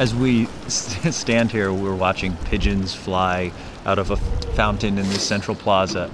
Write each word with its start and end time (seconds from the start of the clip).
As 0.00 0.14
we 0.14 0.46
st- 0.66 1.12
stand 1.14 1.52
here, 1.52 1.74
we're 1.74 1.94
watching 1.94 2.34
pigeons 2.46 2.94
fly 2.94 3.52
out 3.84 3.98
of 3.98 4.10
a 4.10 4.16
fountain 4.56 4.96
in 4.96 5.06
the 5.06 5.18
central 5.18 5.54
plaza. 5.54 6.10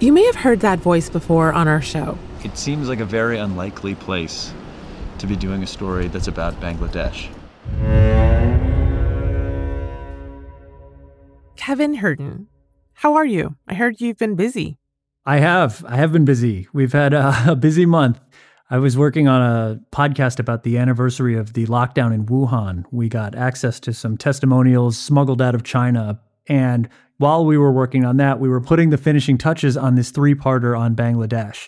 You 0.00 0.12
may 0.12 0.24
have 0.24 0.34
heard 0.34 0.58
that 0.60 0.80
voice 0.80 1.08
before 1.08 1.52
on 1.52 1.68
our 1.68 1.80
show. 1.80 2.18
It 2.42 2.58
seems 2.58 2.88
like 2.88 2.98
a 2.98 3.04
very 3.04 3.38
unlikely 3.38 3.94
place 3.94 4.52
to 5.18 5.28
be 5.28 5.36
doing 5.36 5.62
a 5.62 5.66
story 5.66 6.08
that's 6.08 6.26
about 6.26 6.60
Bangladesh. 6.60 7.28
Kevin 11.54 11.98
Hirten, 11.98 12.46
how 12.94 13.14
are 13.14 13.26
you? 13.26 13.54
I 13.68 13.74
heard 13.74 14.00
you've 14.00 14.18
been 14.18 14.34
busy. 14.34 14.78
I 15.24 15.36
have. 15.36 15.84
I 15.86 15.96
have 15.96 16.12
been 16.12 16.24
busy. 16.24 16.66
We've 16.72 16.92
had 16.92 17.14
a, 17.14 17.32
a 17.46 17.54
busy 17.54 17.86
month. 17.86 18.18
I 18.72 18.78
was 18.78 18.96
working 18.96 19.26
on 19.26 19.42
a 19.42 19.80
podcast 19.90 20.38
about 20.38 20.62
the 20.62 20.78
anniversary 20.78 21.36
of 21.36 21.54
the 21.54 21.66
lockdown 21.66 22.14
in 22.14 22.26
Wuhan. 22.26 22.84
We 22.92 23.08
got 23.08 23.34
access 23.34 23.80
to 23.80 23.92
some 23.92 24.16
testimonials 24.16 24.96
smuggled 24.96 25.42
out 25.42 25.56
of 25.56 25.64
China. 25.64 26.20
And 26.46 26.88
while 27.18 27.44
we 27.44 27.58
were 27.58 27.72
working 27.72 28.04
on 28.04 28.18
that, 28.18 28.38
we 28.38 28.48
were 28.48 28.60
putting 28.60 28.90
the 28.90 28.96
finishing 28.96 29.38
touches 29.38 29.76
on 29.76 29.96
this 29.96 30.12
three 30.12 30.36
parter 30.36 30.78
on 30.78 30.94
Bangladesh. 30.94 31.66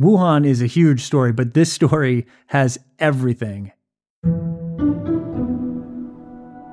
Wuhan 0.00 0.46
is 0.46 0.62
a 0.62 0.66
huge 0.66 1.02
story, 1.02 1.32
but 1.32 1.54
this 1.54 1.72
story 1.72 2.24
has 2.46 2.78
everything. 3.00 3.72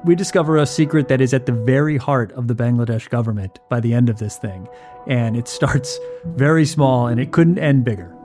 We 0.05 0.13
discover 0.13 0.58
a 0.58 0.67
secret 0.67 1.08
that 1.08 1.22
is 1.22 1.34
at 1.34 1.48
the 1.48 1.53
very 1.53 1.98
heart 1.98 2.31
of 2.34 2.48
the 2.48 2.55
Bangladesh 2.55 3.09
government 3.09 3.58
by 3.67 3.80
the 3.80 3.95
end 3.95 4.09
of 4.09 4.20
this 4.20 4.38
thing. 4.38 4.67
And 5.08 5.36
it 5.36 5.48
starts 5.48 5.98
very 6.36 6.67
small 6.67 7.08
and 7.08 7.20
it 7.20 7.31
couldn't 7.31 7.58
end 7.58 7.84
bigger. 7.84 8.16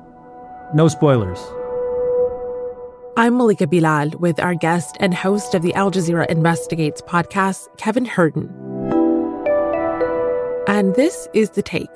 No 0.75 0.88
spoilers. 0.88 1.38
I'm 3.16 3.37
Malika 3.37 3.69
Bilal 3.69 4.11
with 4.19 4.41
our 4.41 4.55
guest 4.55 4.97
and 4.98 5.15
host 5.15 5.55
of 5.55 5.62
the 5.62 5.73
Al 5.75 5.92
Jazeera 5.92 6.27
Investigates 6.27 7.01
podcast, 7.01 7.69
Kevin 7.79 8.05
Hirten. 8.05 8.50
And 10.69 10.97
this 10.97 11.28
is 11.33 11.50
The 11.50 11.62
Take. 11.62 11.89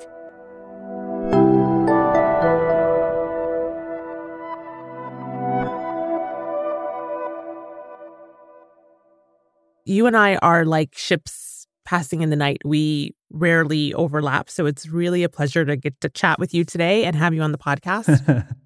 You 9.83 10.07
and 10.07 10.15
I 10.15 10.37
are 10.37 10.63
like 10.63 10.97
ships 10.97 11.67
passing 11.83 12.21
in 12.21 12.29
the 12.29 12.37
night. 12.37 12.61
We 12.63 13.15
rarely 13.31 13.93
overlap. 13.93 14.49
So 14.49 14.65
it's 14.65 14.87
really 14.87 15.23
a 15.23 15.29
pleasure 15.29 15.65
to 15.65 15.75
get 15.75 15.99
to 15.99 16.09
chat 16.09 16.39
with 16.39 16.53
you 16.53 16.63
today 16.63 17.03
and 17.03 17.17
have 17.17 17.33
you 17.33 17.41
on 17.41 17.51
the 17.51 17.57
podcast. 17.57 18.47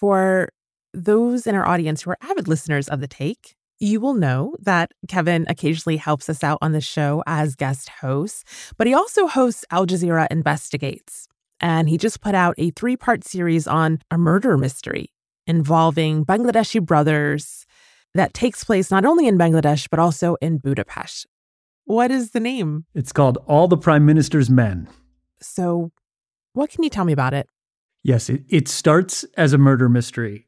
For 0.00 0.50
those 0.92 1.46
in 1.46 1.54
our 1.54 1.66
audience 1.66 2.02
who 2.02 2.10
are 2.10 2.18
avid 2.20 2.48
listeners 2.48 2.88
of 2.88 3.00
The 3.00 3.06
Take, 3.06 3.56
you 3.78 4.00
will 4.00 4.14
know 4.14 4.54
that 4.60 4.92
Kevin 5.08 5.46
occasionally 5.48 5.96
helps 5.96 6.28
us 6.28 6.42
out 6.42 6.58
on 6.62 6.72
the 6.72 6.80
show 6.80 7.22
as 7.26 7.54
guest 7.54 7.88
host, 7.88 8.44
but 8.76 8.86
he 8.86 8.94
also 8.94 9.26
hosts 9.26 9.64
Al 9.70 9.86
Jazeera 9.86 10.26
Investigates. 10.30 11.28
And 11.60 11.88
he 11.88 11.96
just 11.98 12.20
put 12.20 12.34
out 12.34 12.54
a 12.58 12.70
three 12.70 12.96
part 12.96 13.24
series 13.24 13.66
on 13.66 14.00
a 14.10 14.18
murder 14.18 14.56
mystery 14.58 15.12
involving 15.46 16.24
Bangladeshi 16.24 16.84
brothers 16.84 17.66
that 18.14 18.34
takes 18.34 18.64
place 18.64 18.90
not 18.90 19.04
only 19.04 19.26
in 19.26 19.38
Bangladesh, 19.38 19.88
but 19.90 19.98
also 19.98 20.36
in 20.40 20.58
Budapest. 20.58 21.26
What 21.84 22.10
is 22.10 22.30
the 22.30 22.40
name? 22.40 22.86
It's 22.94 23.12
called 23.12 23.38
All 23.46 23.68
the 23.68 23.76
Prime 23.76 24.06
Minister's 24.06 24.48
Men. 24.48 24.88
So, 25.40 25.90
what 26.52 26.70
can 26.70 26.82
you 26.82 26.90
tell 26.90 27.04
me 27.04 27.12
about 27.12 27.34
it? 27.34 27.48
Yes, 28.06 28.28
it, 28.28 28.42
it 28.50 28.68
starts 28.68 29.24
as 29.38 29.54
a 29.54 29.58
murder 29.58 29.88
mystery. 29.88 30.46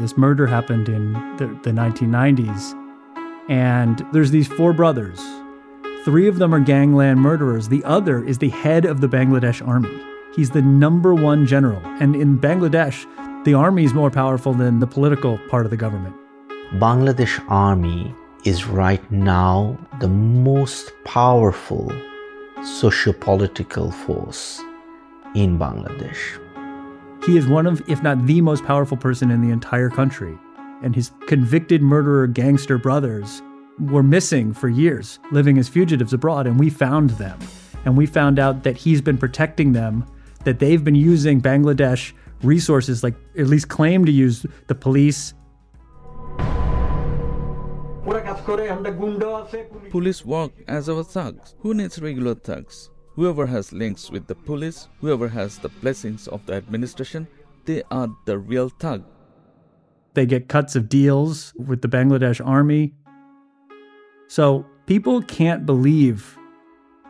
This 0.00 0.16
murder 0.16 0.48
happened 0.48 0.88
in 0.88 1.12
the, 1.36 1.46
the 1.62 1.70
1990s, 1.70 2.74
and 3.48 4.04
there's 4.12 4.32
these 4.32 4.48
four 4.48 4.72
brothers. 4.72 5.20
Three 6.04 6.26
of 6.26 6.40
them 6.40 6.52
are 6.52 6.58
gangland 6.58 7.20
murderers, 7.20 7.68
the 7.68 7.84
other 7.84 8.24
is 8.24 8.38
the 8.38 8.48
head 8.48 8.86
of 8.86 9.00
the 9.00 9.08
Bangladesh 9.08 9.64
army. 9.66 10.02
He's 10.34 10.50
the 10.50 10.62
number 10.62 11.14
one 11.14 11.46
general, 11.46 11.80
and 12.00 12.16
in 12.16 12.40
Bangladesh, 12.40 13.06
the 13.44 13.54
army 13.54 13.84
is 13.84 13.94
more 13.94 14.10
powerful 14.10 14.54
than 14.54 14.80
the 14.80 14.86
political 14.88 15.38
part 15.48 15.64
of 15.64 15.70
the 15.70 15.76
government. 15.76 16.16
Bangladesh 16.72 17.40
army 17.48 18.12
is 18.44 18.66
right 18.66 19.08
now 19.12 19.78
the 20.00 20.08
most 20.08 20.90
powerful 21.04 21.92
socio-political 22.64 23.92
force 23.92 24.60
in 25.34 25.58
Bangladesh. 25.58 26.44
He 27.24 27.36
is 27.36 27.46
one 27.46 27.66
of, 27.66 27.82
if 27.88 28.02
not 28.02 28.26
the 28.26 28.40
most 28.40 28.64
powerful 28.64 28.96
person 28.96 29.30
in 29.30 29.42
the 29.42 29.50
entire 29.50 29.90
country. 29.90 30.36
And 30.82 30.94
his 30.94 31.12
convicted 31.26 31.82
murderer 31.82 32.26
gangster 32.26 32.78
brothers 32.78 33.42
were 33.78 34.02
missing 34.02 34.52
for 34.52 34.68
years, 34.68 35.18
living 35.30 35.58
as 35.58 35.68
fugitives 35.68 36.12
abroad, 36.12 36.46
and 36.46 36.58
we 36.58 36.70
found 36.70 37.10
them. 37.10 37.38
And 37.84 37.96
we 37.96 38.06
found 38.06 38.38
out 38.38 38.62
that 38.62 38.76
he's 38.76 39.00
been 39.00 39.18
protecting 39.18 39.72
them, 39.72 40.06
that 40.44 40.58
they've 40.58 40.82
been 40.82 40.94
using 40.94 41.40
Bangladesh 41.40 42.12
resources, 42.42 43.02
like 43.02 43.14
at 43.36 43.46
least 43.46 43.68
claim 43.68 44.04
to 44.04 44.12
use 44.12 44.46
the 44.68 44.74
police. 44.74 45.34
Police 49.90 50.24
work 50.24 50.52
as 50.66 50.88
our 50.88 51.04
thugs. 51.04 51.54
Who 51.60 51.74
needs 51.74 52.00
regular 52.00 52.34
thugs? 52.34 52.90
Whoever 53.18 53.46
has 53.46 53.72
links 53.72 54.12
with 54.12 54.28
the 54.28 54.36
police, 54.36 54.86
whoever 55.00 55.26
has 55.26 55.58
the 55.58 55.70
blessings 55.70 56.28
of 56.28 56.46
the 56.46 56.52
administration, 56.52 57.26
they 57.64 57.82
are 57.90 58.08
the 58.26 58.38
real 58.38 58.68
thug. 58.68 59.02
They 60.14 60.24
get 60.24 60.46
cuts 60.46 60.76
of 60.76 60.88
deals 60.88 61.52
with 61.56 61.82
the 61.82 61.88
Bangladesh 61.88 62.40
army. 62.46 62.94
So 64.28 64.64
people 64.86 65.20
can't 65.22 65.66
believe 65.66 66.38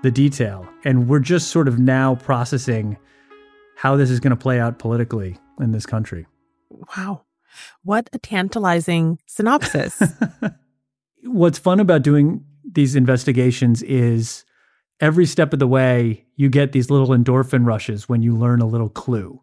the 0.02 0.10
detail. 0.10 0.66
And 0.82 1.10
we're 1.10 1.19
just 1.19 1.48
sort 1.48 1.69
of 1.69 1.78
now 1.78 2.14
processing 2.14 2.96
how 3.76 3.94
this 3.96 4.08
is 4.08 4.19
going 4.19 4.30
to 4.30 4.42
play 4.42 4.58
out 4.58 4.78
politically 4.78 5.36
in 5.60 5.72
this 5.72 5.84
country. 5.84 6.26
Wow. 6.96 7.25
What 7.82 8.08
a 8.14 8.19
tantalizing 8.19 9.19
synopsis. 9.26 10.00
What's 11.25 11.58
fun 11.58 11.80
about 11.80 12.00
doing 12.00 12.46
these 12.64 12.96
investigations 12.96 13.82
is 13.82 14.46
every 15.00 15.26
step 15.26 15.53
of 15.53 15.59
the 15.59 15.66
way, 15.66 16.25
you 16.36 16.48
get 16.48 16.72
these 16.72 16.91
little 16.91 17.09
endorphin 17.09 17.64
rushes 17.66 18.09
when 18.09 18.22
you 18.22 18.34
learn 18.34 18.60
a 18.60 18.66
little 18.66 18.88
clue. 18.88 19.41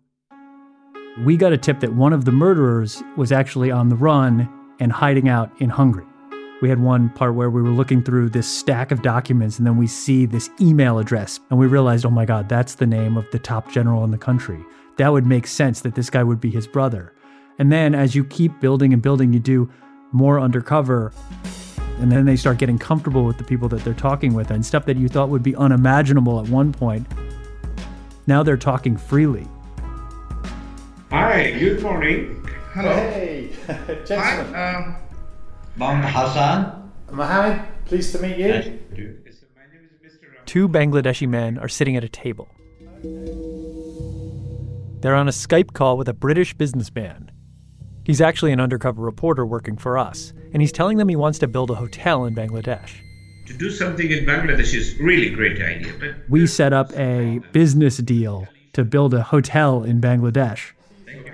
We 1.23 1.37
got 1.37 1.53
a 1.53 1.57
tip 1.57 1.79
that 1.79 1.93
one 1.93 2.11
of 2.11 2.25
the 2.25 2.31
murderers 2.31 3.01
was 3.15 3.31
actually 3.31 3.71
on 3.71 3.87
the 3.87 3.95
run 3.95 4.49
and 4.79 4.91
hiding 4.91 5.29
out 5.29 5.49
in 5.61 5.69
Hungary. 5.69 6.05
We 6.61 6.69
had 6.69 6.81
one 6.81 7.09
part 7.09 7.35
where 7.35 7.49
we 7.49 7.61
were 7.61 7.69
looking 7.69 8.03
through 8.03 8.29
this 8.29 8.47
stack 8.47 8.91
of 8.91 9.01
documents 9.01 9.57
and 9.57 9.65
then 9.65 9.77
we 9.77 9.87
see 9.87 10.25
this 10.25 10.49
email 10.59 10.99
address 10.99 11.39
and 11.49 11.59
we 11.59 11.67
realized, 11.67 12.05
oh 12.05 12.09
my 12.09 12.25
God, 12.25 12.49
that's 12.49 12.75
the 12.75 12.87
name 12.87 13.17
of 13.17 13.29
the 13.31 13.39
top 13.39 13.71
general 13.71 14.03
in 14.03 14.11
the 14.11 14.17
country. 14.17 14.63
That 14.97 15.11
would 15.11 15.25
make 15.25 15.47
sense 15.47 15.81
that 15.81 15.95
this 15.95 16.09
guy 16.09 16.23
would 16.23 16.41
be 16.41 16.49
his 16.49 16.67
brother. 16.67 17.13
And 17.59 17.71
then 17.71 17.95
as 17.95 18.15
you 18.15 18.25
keep 18.25 18.59
building 18.59 18.91
and 18.91 19.01
building, 19.01 19.31
you 19.31 19.39
do 19.39 19.69
more 20.11 20.39
undercover. 20.39 21.13
And 21.99 22.11
then 22.11 22.25
they 22.25 22.35
start 22.35 22.57
getting 22.57 22.77
comfortable 22.77 23.23
with 23.23 23.37
the 23.37 23.43
people 23.43 23.69
that 23.69 23.83
they're 23.83 23.93
talking 23.93 24.33
with 24.33 24.51
and 24.51 24.65
stuff 24.65 24.85
that 24.85 24.97
you 24.97 25.07
thought 25.07 25.29
would 25.29 25.43
be 25.43 25.55
unimaginable 25.55 26.39
at 26.39 26.49
one 26.49 26.73
point. 26.73 27.07
Now 28.27 28.43
they're 28.43 28.57
talking 28.57 28.97
freely. 28.97 29.47
Hi, 31.11 31.51
good 31.57 31.81
morning. 31.81 32.45
Hello. 32.73 32.93
Hey, 32.93 33.51
gentlemen. 34.05 34.53
Hi, 34.53 34.73
um, 34.75 34.95
Mohammed 35.77 36.09
Hassan. 36.09 36.91
Mohammed, 37.11 37.61
pleased 37.85 38.11
to 38.13 38.21
meet 38.21 38.37
you. 38.37 38.47
my 38.47 38.53
name 38.57 39.89
is 40.03 40.13
Mr. 40.13 40.45
Two 40.45 40.67
Bangladeshi 40.67 41.27
men 41.27 41.57
are 41.57 41.69
sitting 41.69 41.95
at 41.95 42.03
a 42.03 42.09
table. 42.09 42.49
They're 45.01 45.15
on 45.15 45.27
a 45.27 45.31
Skype 45.31 45.73
call 45.73 45.97
with 45.97 46.09
a 46.09 46.13
British 46.13 46.53
businessman. 46.55 47.31
He's 48.05 48.21
actually 48.21 48.51
an 48.51 48.59
undercover 48.59 49.01
reporter 49.01 49.45
working 49.47 49.77
for 49.77 49.97
us, 49.97 50.31
and 50.53 50.61
he's 50.61 50.71
telling 50.71 50.97
them 50.97 51.09
he 51.09 51.15
wants 51.15 51.39
to 51.39 51.47
build 51.47 51.71
a 51.71 51.75
hotel 51.75 52.25
in 52.25 52.35
Bangladesh. 52.35 52.91
To 53.47 53.53
do 53.53 53.71
something 53.71 54.11
in 54.11 54.25
Bangladesh 54.25 54.75
is 54.75 54.95
really 54.99 55.31
great 55.31 55.59
idea. 55.59 55.91
But 55.99 56.15
we 56.29 56.45
set 56.45 56.71
up 56.71 56.91
a 56.93 57.39
business 57.51 57.97
deal 57.97 58.47
to 58.73 58.83
build 58.83 59.15
a 59.15 59.23
hotel 59.23 59.83
in 59.83 60.01
Bangladesh. 60.01 60.71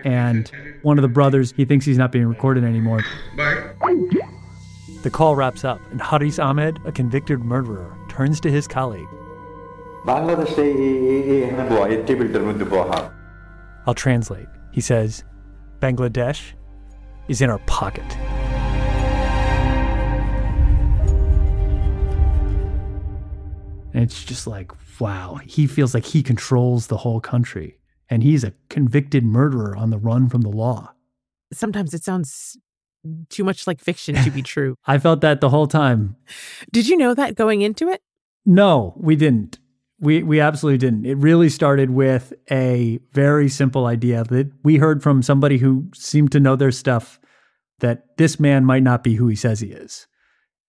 And 0.06 0.50
one 0.81 0.98
of 0.98 1.01
the 1.01 1.10
brothers, 1.10 1.54
he 1.57 1.66
thinks 1.66 1.86
he's 1.86 1.98
not 1.98 2.13
being 2.13 2.25
recorded 2.25 2.63
anymore. 2.63 3.01
Bye. 3.36 3.72
The 5.04 5.10
call 5.10 5.36
wraps 5.36 5.66
up, 5.66 5.81
and 5.92 6.01
Haris 6.01 6.40
Ahmed, 6.40 6.80
a 6.86 6.92
convicted 6.92 7.40
murderer, 7.40 7.98
turns 8.07 8.40
to 8.42 8.51
his 8.51 8.66
colleague. 8.66 9.07
I'll 13.86 13.94
translate. 13.94 14.48
He 14.72 14.80
says, 14.80 15.25
Bangladesh 15.80 16.54
is 17.27 17.41
in 17.41 17.50
our 17.50 17.59
pocket. 17.59 18.06
And 23.94 24.03
it's 24.03 24.23
just 24.23 24.47
like, 24.47 24.71
wow, 25.00 25.39
he 25.45 25.68
feels 25.68 25.94
like 25.94 26.06
he 26.06 26.23
controls 26.23 26.88
the 26.88 26.97
whole 26.97 27.19
country. 27.19 27.77
And 28.09 28.23
he's 28.23 28.44
a 28.44 28.53
convicted 28.69 29.23
murderer 29.23 29.75
on 29.75 29.89
the 29.89 29.97
run 29.97 30.29
from 30.29 30.41
the 30.41 30.50
law. 30.50 30.94
Sometimes 31.53 31.94
it 31.94 32.03
sounds 32.03 32.57
too 33.29 33.44
much 33.44 33.68
like 33.68 33.81
fiction 33.81 34.15
to 34.15 34.31
be 34.31 34.41
true. 34.53 34.75
I 34.85 34.97
felt 34.97 35.21
that 35.21 35.41
the 35.41 35.50
whole 35.50 35.68
time. 35.68 36.15
Did 36.71 36.88
you 36.88 36.97
know 36.97 37.13
that 37.13 37.35
going 37.35 37.62
into 37.62 37.89
it? 37.89 38.01
No, 38.45 38.94
we 38.97 39.15
didn't. 39.15 39.59
We 40.01 40.24
we 40.24 40.39
absolutely 40.39 40.80
didn't. 40.80 41.06
It 41.06 41.18
really 41.18 41.48
started 41.48 41.92
with 41.92 42.33
a 42.51 43.00
very 43.13 43.48
simple 43.48 43.86
idea 43.86 44.24
that 44.25 44.51
we 44.63 44.77
heard 44.77 45.01
from 45.01 45.21
somebody 45.21 45.57
who 45.57 45.88
seemed 45.94 46.31
to 46.33 46.39
know 46.39 46.56
their 46.56 46.71
stuff 46.71 47.19
that 47.80 48.18
this 48.18 48.39
man 48.39 48.65
might 48.65 48.83
not 48.83 49.03
be 49.03 49.15
who 49.15 49.27
he 49.27 49.36
says 49.36 49.59
he 49.59 49.69
is. 49.69 50.07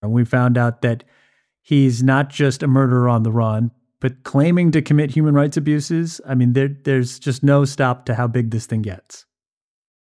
And 0.01 0.11
we 0.11 0.23
found 0.23 0.57
out 0.57 0.81
that 0.83 1.03
he's 1.61 2.03
not 2.03 2.29
just 2.29 2.61
a 2.61 2.67
murderer 2.67 3.09
on 3.09 3.23
the 3.23 3.31
run, 3.31 3.71
but 3.99 4.23
claiming 4.23 4.69
to 4.71 4.81
commit 4.81 5.11
human 5.11 5.33
rights 5.33 5.57
abuses. 5.57 6.19
I 6.27 6.35
mean, 6.35 6.53
there, 6.53 6.69
there's 6.83 7.19
just 7.19 7.41
no 7.41 7.65
stop 7.65 8.05
to 8.05 8.15
how 8.15 8.27
big 8.27 8.51
this 8.51 8.65
thing 8.65 8.81
gets. 8.81 9.25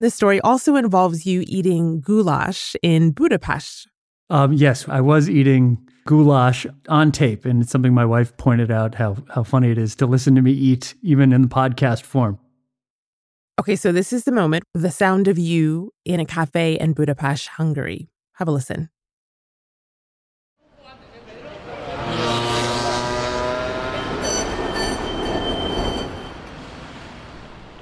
This 0.01 0.15
story 0.15 0.41
also 0.41 0.75
involves 0.75 1.25
you 1.25 1.43
eating 1.47 2.01
goulash 2.01 2.75
in 2.81 3.11
Budapest. 3.11 3.87
Um, 4.29 4.53
yes, 4.53 4.87
I 4.89 5.01
was 5.01 5.29
eating 5.29 5.77
goulash 6.05 6.65
on 6.89 7.11
tape, 7.11 7.45
and 7.45 7.61
it's 7.61 7.71
something 7.71 7.93
my 7.93 8.05
wife 8.05 8.35
pointed 8.37 8.71
out 8.71 8.95
how 8.95 9.17
how 9.29 9.43
funny 9.43 9.69
it 9.69 9.77
is 9.77 9.95
to 9.97 10.07
listen 10.07 10.35
to 10.35 10.41
me 10.41 10.51
eat, 10.51 10.95
even 11.03 11.31
in 11.31 11.43
the 11.43 11.47
podcast 11.47 12.01
form. 12.01 12.39
Okay, 13.59 13.75
so 13.75 13.91
this 13.91 14.11
is 14.11 14.23
the 14.23 14.31
moment, 14.31 14.63
the 14.73 14.91
sound 14.91 15.27
of 15.27 15.37
you 15.37 15.93
in 16.03 16.19
a 16.19 16.25
cafe 16.25 16.77
in 16.77 16.93
Budapest, 16.93 17.47
Hungary. 17.49 18.09
Have 18.33 18.47
a 18.47 18.51
listen. 18.51 18.89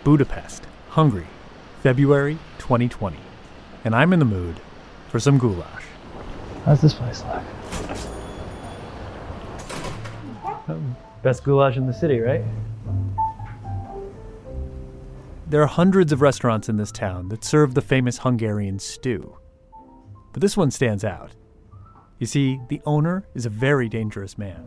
Budapest, 0.04 0.68
Hungary, 0.89 1.28
February 1.81 2.38
2020. 2.60 3.16
And 3.86 3.96
I'm 3.96 4.12
in 4.12 4.19
the 4.19 4.25
mood 4.25 4.60
for 5.07 5.19
some 5.19 5.38
goulash. 5.38 5.84
How's 6.65 6.81
this 6.81 6.94
place 6.94 7.24
look? 10.68 10.77
Best 11.21 11.44
goulash 11.44 11.77
in 11.77 11.88
the 11.88 11.94
city, 11.94 12.19
right? 12.19 12.44
There 15.48 15.62
are 15.62 15.68
hundreds 15.68 16.12
of 16.12 16.21
restaurants 16.21 16.69
in 16.69 16.77
this 16.77 16.92
town 16.92 17.30
that 17.30 17.44
serve 17.44 17.74
the 17.74 17.81
famous 17.81 18.19
Hungarian 18.19 18.80
stew. 18.80 19.38
But 20.31 20.42
this 20.42 20.57
one 20.57 20.71
stands 20.71 21.04
out. 21.04 21.31
You 22.18 22.25
see, 22.25 22.60
the 22.69 22.81
owner 22.86 23.27
is 23.36 23.45
a 23.45 23.50
very 23.50 23.89
dangerous 23.89 24.38
man. 24.38 24.65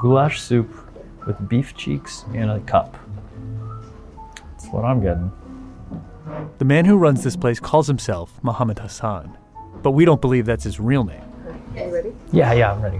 Goulash 0.00 0.40
soup 0.40 0.70
with 1.26 1.48
beef 1.48 1.76
cheeks 1.76 2.24
in 2.32 2.48
a 2.48 2.60
cup. 2.60 2.96
That's 4.50 4.66
what 4.68 4.84
I'm 4.84 5.02
getting. 5.02 5.30
The 6.58 6.64
man 6.64 6.84
who 6.86 6.96
runs 6.96 7.22
this 7.22 7.36
place 7.36 7.60
calls 7.60 7.86
himself 7.86 8.42
Mohammed 8.42 8.78
Hassan, 8.78 9.36
but 9.86 9.92
we 9.92 10.04
don't 10.04 10.20
believe 10.20 10.46
that's 10.46 10.64
his 10.64 10.80
real 10.80 11.04
name. 11.04 11.22
Are 11.76 11.86
you 11.86 11.94
ready? 11.94 12.12
Yeah, 12.32 12.52
yeah, 12.54 12.72
I'm 12.72 12.82
ready. 12.82 12.98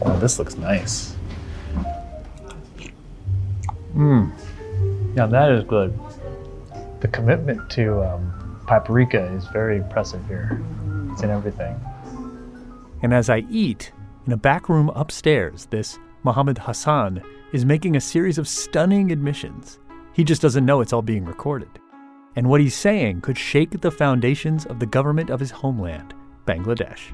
Oh, 0.00 0.18
this 0.18 0.38
looks 0.38 0.56
nice. 0.56 1.14
Mmm. 3.94 4.32
Yeah, 5.14 5.26
that 5.26 5.50
is 5.50 5.64
good. 5.64 5.92
The 7.00 7.08
commitment 7.08 7.68
to 7.72 8.02
um, 8.02 8.62
paprika 8.66 9.30
is 9.34 9.44
very 9.48 9.76
impressive 9.76 10.26
here. 10.26 10.58
It's 11.12 11.22
in 11.22 11.28
everything. 11.28 11.78
And 13.02 13.12
as 13.12 13.28
I 13.28 13.40
eat, 13.50 13.92
in 14.26 14.32
a 14.32 14.38
back 14.38 14.70
room 14.70 14.88
upstairs, 14.94 15.66
this 15.66 15.98
Mohammed 16.22 16.56
Hassan 16.56 17.22
is 17.52 17.66
making 17.66 17.94
a 17.94 18.00
series 18.00 18.38
of 18.38 18.48
stunning 18.48 19.12
admissions. 19.12 19.80
He 20.14 20.24
just 20.24 20.40
doesn't 20.40 20.64
know 20.64 20.80
it's 20.80 20.94
all 20.94 21.02
being 21.02 21.26
recorded. 21.26 21.79
And 22.36 22.48
what 22.48 22.60
he's 22.60 22.74
saying 22.74 23.22
could 23.22 23.36
shake 23.36 23.80
the 23.80 23.90
foundations 23.90 24.64
of 24.66 24.78
the 24.78 24.86
government 24.86 25.30
of 25.30 25.40
his 25.40 25.50
homeland, 25.50 26.14
Bangladesh. 26.46 27.10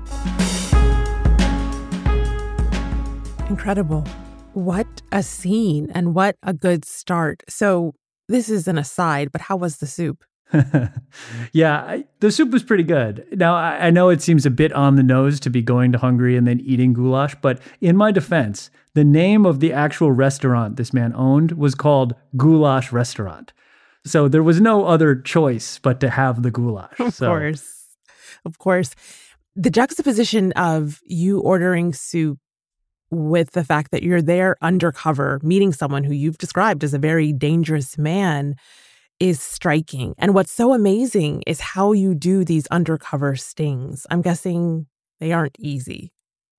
Incredible. 3.48 4.04
What 4.52 5.02
a 5.12 5.22
scene 5.22 5.90
and 5.94 6.14
what 6.14 6.36
a 6.42 6.52
good 6.52 6.84
start. 6.84 7.42
So, 7.48 7.94
this 8.28 8.48
is 8.48 8.66
an 8.66 8.76
aside, 8.76 9.30
but 9.30 9.42
how 9.42 9.56
was 9.56 9.76
the 9.76 9.86
soup? 9.86 10.24
yeah, 11.52 11.80
I, 11.80 12.04
the 12.20 12.30
soup 12.30 12.50
was 12.50 12.62
pretty 12.62 12.82
good. 12.82 13.26
Now, 13.32 13.56
I, 13.56 13.86
I, 13.86 13.90
know 13.90 14.10
it 14.10 14.22
seems 14.22 14.46
a 14.46 14.50
bit 14.50 14.72
on 14.72 14.94
the 14.94 15.02
nose 15.02 15.40
to 15.40 15.50
be 15.50 15.60
going 15.60 15.92
to 15.92 15.98
Hungary 15.98 16.36
and 16.36 16.46
then 16.46 16.60
eating 16.60 16.92
goulash, 16.92 17.34
but 17.40 17.60
in 17.80 17.96
my 17.96 18.12
defense, 18.12 18.70
the 18.94 19.04
name 19.04 19.44
of 19.44 19.60
the 19.60 19.72
actual 19.72 20.12
restaurant 20.12 20.76
this 20.76 20.92
man 20.92 21.12
owned 21.14 21.52
was 21.52 21.74
called 21.74 22.14
Goulash 22.36 22.92
Restaurant. 22.92 23.52
So 24.06 24.28
there 24.28 24.42
was 24.42 24.60
no 24.60 24.86
other 24.86 25.16
choice 25.16 25.78
but 25.80 26.00
to 26.00 26.10
have 26.10 26.42
the 26.42 26.50
goulash. 26.50 26.98
Of 27.00 27.14
so. 27.14 27.28
course. 27.28 27.86
Of 28.44 28.58
course. 28.58 28.94
The 29.56 29.70
juxtaposition 29.70 30.52
of 30.52 31.00
you 31.04 31.40
ordering 31.40 31.92
soup 31.92 32.38
with 33.10 33.52
the 33.52 33.64
fact 33.64 33.90
that 33.90 34.02
you're 34.02 34.22
there 34.22 34.56
undercover, 34.62 35.40
meeting 35.42 35.72
someone 35.72 36.04
who 36.04 36.12
you've 36.12 36.38
described 36.38 36.84
as 36.84 36.94
a 36.94 36.98
very 36.98 37.32
dangerous 37.32 37.98
man 37.98 38.54
is 39.18 39.40
striking. 39.40 40.14
And 40.18 40.34
what's 40.34 40.52
so 40.52 40.72
amazing 40.72 41.42
is 41.46 41.60
how 41.60 41.92
you 41.92 42.14
do 42.14 42.44
these 42.44 42.66
undercover 42.68 43.34
stings. 43.36 44.06
I'm 44.10 44.22
guessing 44.22 44.86
they 45.20 45.32
aren't 45.32 45.56
easy. 45.58 46.12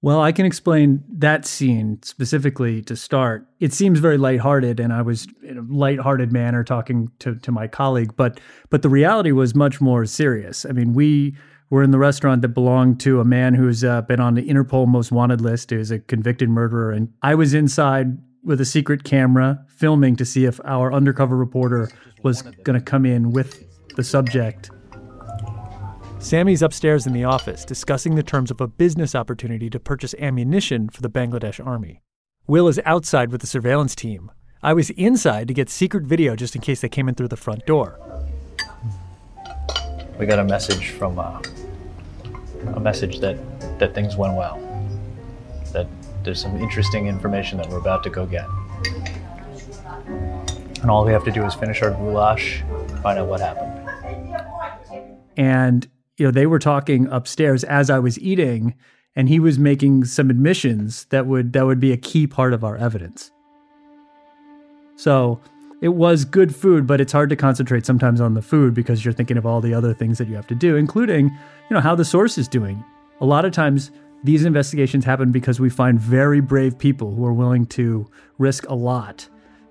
Well, 0.08 0.22
I 0.22 0.32
can 0.32 0.46
explain 0.46 1.04
that 1.10 1.46
scene 1.46 2.00
specifically 2.02 2.82
to 2.84 2.96
start. 2.96 3.46
It 3.60 3.74
seems 3.74 4.00
very 4.00 4.18
lighthearted, 4.18 4.80
and 4.80 4.94
I 4.94 5.02
was 5.02 5.28
in 5.44 5.58
a 5.58 5.62
lighthearted 5.64 6.32
manner 6.32 6.64
talking 6.64 7.12
to, 7.20 7.36
to 7.36 7.52
my 7.52 7.68
colleague, 7.68 8.16
but 8.16 8.40
but 8.70 8.84
the 8.84 8.90
reality 8.90 9.34
was 9.34 9.54
much 9.54 9.82
more 9.82 10.06
serious. 10.06 10.66
I 10.66 10.72
mean, 10.72 10.94
we 10.94 11.36
were 11.70 11.84
in 11.84 11.92
the 11.92 11.98
restaurant 11.98 12.42
that 12.44 12.54
belonged 12.54 13.02
to 13.02 13.20
a 13.20 13.26
man 13.26 13.54
who's 13.54 13.84
uh, 13.84 14.02
been 14.04 14.22
on 14.22 14.36
the 14.36 14.48
Interpol 14.48 14.88
most 14.88 15.12
wanted 15.12 15.42
list, 15.42 15.72
who's 15.72 15.92
a 15.92 16.00
convicted 16.00 16.48
murderer. 16.48 16.94
And 16.94 17.12
I 17.22 17.36
was 17.36 17.54
inside 17.54 18.18
with 18.46 18.62
a 18.62 18.66
secret 18.66 19.04
camera 19.04 19.62
filming 19.68 20.16
to 20.16 20.24
see 20.24 20.46
if 20.46 20.58
our 20.64 20.94
undercover 20.94 21.36
reporter 21.36 21.92
was 22.24 22.44
going 22.44 22.80
to 22.80 22.86
come 22.86 23.06
in 23.06 23.34
with 23.34 23.62
the 23.98 24.06
subject. 24.06 24.72
Sammy's 26.20 26.64
upstairs 26.64 27.06
in 27.06 27.14
the 27.14 27.24
office 27.24 27.64
discussing 27.64 28.16
the 28.16 28.24
terms 28.24 28.50
of 28.50 28.60
a 28.60 28.68
business 28.68 29.14
opportunity 29.14 29.70
to 29.70 29.80
purchase 29.80 30.16
ammunition 30.16 30.90
for 30.90 31.02
the 31.02 31.10
Bangladesh 31.10 31.64
army. 31.66 32.02
Will 32.48 32.68
is 32.68 32.82
outside 32.86 33.32
with 33.32 33.42
the 33.42 33.48
surveillance 33.48 33.94
team. 33.94 34.32
I 34.64 34.74
was 34.74 34.90
inside 34.92 35.48
to 35.48 35.54
get 35.54 35.70
secret 35.70 36.06
video 36.06 36.36
just 36.36 36.56
in 36.56 36.62
case 36.62 36.82
they 36.82 36.90
came 36.90 37.08
in 37.08 37.14
through 37.14 37.28
the 37.28 37.38
front 37.38 37.68
door. 37.68 38.00
We 40.18 40.26
got 40.26 40.40
a 40.40 40.44
message 40.44 40.90
from 40.90 41.20
uh, 41.20 41.40
a 42.74 42.80
message 42.80 43.20
that 43.20 43.38
that 43.78 43.94
things 43.94 44.18
went 44.18 44.34
well. 44.34 44.60
That 45.72 45.88
there's 46.24 46.42
some 46.42 46.58
interesting 46.58 47.06
information 47.06 47.60
that 47.60 47.70
we're 47.70 47.78
about 47.78 48.04
to 48.04 48.10
go 48.10 48.26
get. 48.26 48.48
And 50.82 50.90
all 50.90 51.06
we 51.06 51.12
have 51.12 51.24
to 51.26 51.32
do 51.32 51.46
is 51.46 51.54
finish 51.54 51.84
our 51.84 51.92
goulash, 51.92 52.64
find 53.04 53.20
out 53.20 53.28
what 53.28 53.40
happened. 53.40 53.74
And 55.38 55.88
you 56.18 56.26
know, 56.26 56.32
they 56.32 56.48
were 56.48 56.60
talking 56.60 57.08
upstairs 57.08 57.64
as 57.64 57.90
I 57.90 58.00
was 58.00 58.20
eating, 58.20 58.74
and 59.16 59.30
he 59.30 59.40
was 59.40 59.58
making 59.58 60.06
some 60.06 60.30
admissions 60.30 61.06
that 61.06 61.28
would 61.28 61.54
that 61.54 61.66
would 61.66 61.80
be 61.80 61.92
a 61.92 61.98
key 61.98 62.28
part 62.28 62.54
of 62.54 62.64
our 62.64 62.76
evidence. 62.76 63.32
So 64.96 65.40
it 65.82 65.90
was 65.90 66.26
good 66.26 66.56
food, 66.56 66.88
but 66.88 67.00
it's 67.00 67.12
hard 67.12 67.30
to 67.30 67.36
concentrate 67.36 67.86
sometimes 67.86 68.20
on 68.20 68.34
the 68.34 68.42
food 68.42 68.74
because 68.74 69.06
you're 69.06 69.14
thinking 69.14 69.38
of 69.38 69.46
all 69.46 69.62
the 69.62 69.74
other 69.74 69.94
things 69.94 70.18
that 70.18 70.28
you 70.28 70.36
have 70.36 70.48
to 70.48 70.56
do, 70.56 70.76
including, 70.76 71.26
you 71.28 71.74
know, 71.74 71.80
how 71.80 71.94
the 71.94 72.06
source 72.06 72.38
is 72.38 72.48
doing. 72.48 72.84
A 73.22 73.26
lot 73.26 73.46
of 73.46 73.52
times 73.52 73.92
these 74.24 74.44
investigations 74.44 75.06
happen 75.06 75.32
because 75.32 75.60
we 75.60 75.70
find 75.70 76.00
very 76.00 76.40
brave 76.40 76.80
people 76.80 77.14
who 77.14 77.26
are 77.26 77.34
willing 77.34 77.68
to 77.68 78.10
risk 78.40 78.68
a 78.68 78.74
lot 78.74 79.30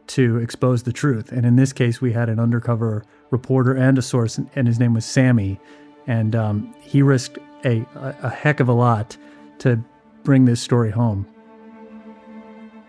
to 0.08 0.38
expose 0.38 0.84
the 0.84 0.92
truth. 0.92 1.32
And 1.32 1.44
in 1.44 1.56
this 1.56 1.72
case, 1.72 2.00
we 2.00 2.12
had 2.12 2.28
an 2.28 2.38
undercover 2.38 3.04
reporter 3.30 3.74
and 3.74 3.98
a 3.98 4.02
source, 4.02 4.38
and 4.38 4.68
his 4.68 4.78
name 4.78 4.94
was 4.94 5.04
Sammy. 5.04 5.58
And 6.06 6.36
um, 6.36 6.74
he 6.80 7.02
risked 7.02 7.38
a, 7.64 7.84
a 7.94 8.28
heck 8.28 8.60
of 8.60 8.68
a 8.68 8.72
lot 8.72 9.16
to 9.58 9.82
bring 10.22 10.44
this 10.44 10.60
story 10.60 10.90
home. 10.90 11.26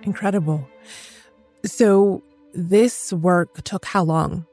Incredible. 0.04 0.68
So, 1.66 2.24
this 2.54 3.12
work 3.12 3.64
took 3.64 3.86
how 3.86 4.04
long? 4.04 4.46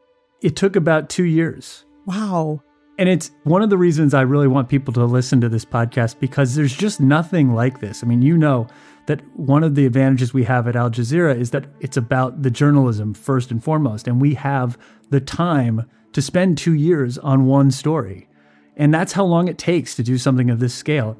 It 0.42 0.56
took 0.56 0.76
about 0.76 1.09
two 1.09 1.25
years. 1.25 1.85
Wow. 2.06 2.62
And 2.99 3.09
it's 3.09 3.30
one 3.44 3.62
of 3.62 3.71
the 3.71 3.78
reasons 3.78 4.14
I 4.14 4.23
really 4.23 4.47
want 4.47 4.68
people 4.68 4.92
to 4.94 5.04
listen 5.04 5.40
to 5.40 5.49
this 5.49 5.64
podcast 5.64 6.21
because 6.21 6.54
there's 6.54 6.75
just 6.75 7.00
nothing 7.00 7.54
like 7.54 7.80
this. 7.80 8.04
I 8.04 8.06
mean, 8.06 8.23
you 8.23 8.37
know 8.37 8.68
that 9.06 9.21
one 9.37 9.64
of 9.64 9.75
the 9.75 9.87
advantages 9.87 10.33
we 10.33 10.44
have 10.44 10.68
at 10.68 10.76
Al 10.76 10.90
Jazeera 10.90 11.37
is 11.38 11.50
that 11.50 11.66
it's 11.80 11.97
about 11.97 12.42
the 12.42 12.50
journalism 12.50 13.14
first 13.14 13.50
and 13.50 13.62
foremost. 13.62 14.06
And 14.06 14.21
we 14.21 14.35
have 14.35 14.78
the 15.11 15.21
time 15.21 15.88
to 16.12 16.23
spend 16.23 16.56
two 16.56 16.75
years 16.75 17.18
on 17.18 17.47
one 17.47 17.71
story. 17.71 18.28
And 18.76 18.92
that's 18.92 19.12
how 19.12 19.24
long 19.24 19.48
it 19.48 19.58
takes 19.58 19.94
to 19.96 20.02
do 20.02 20.18
something 20.18 20.50
of 20.50 20.60
this 20.60 20.74
scale. 20.74 21.16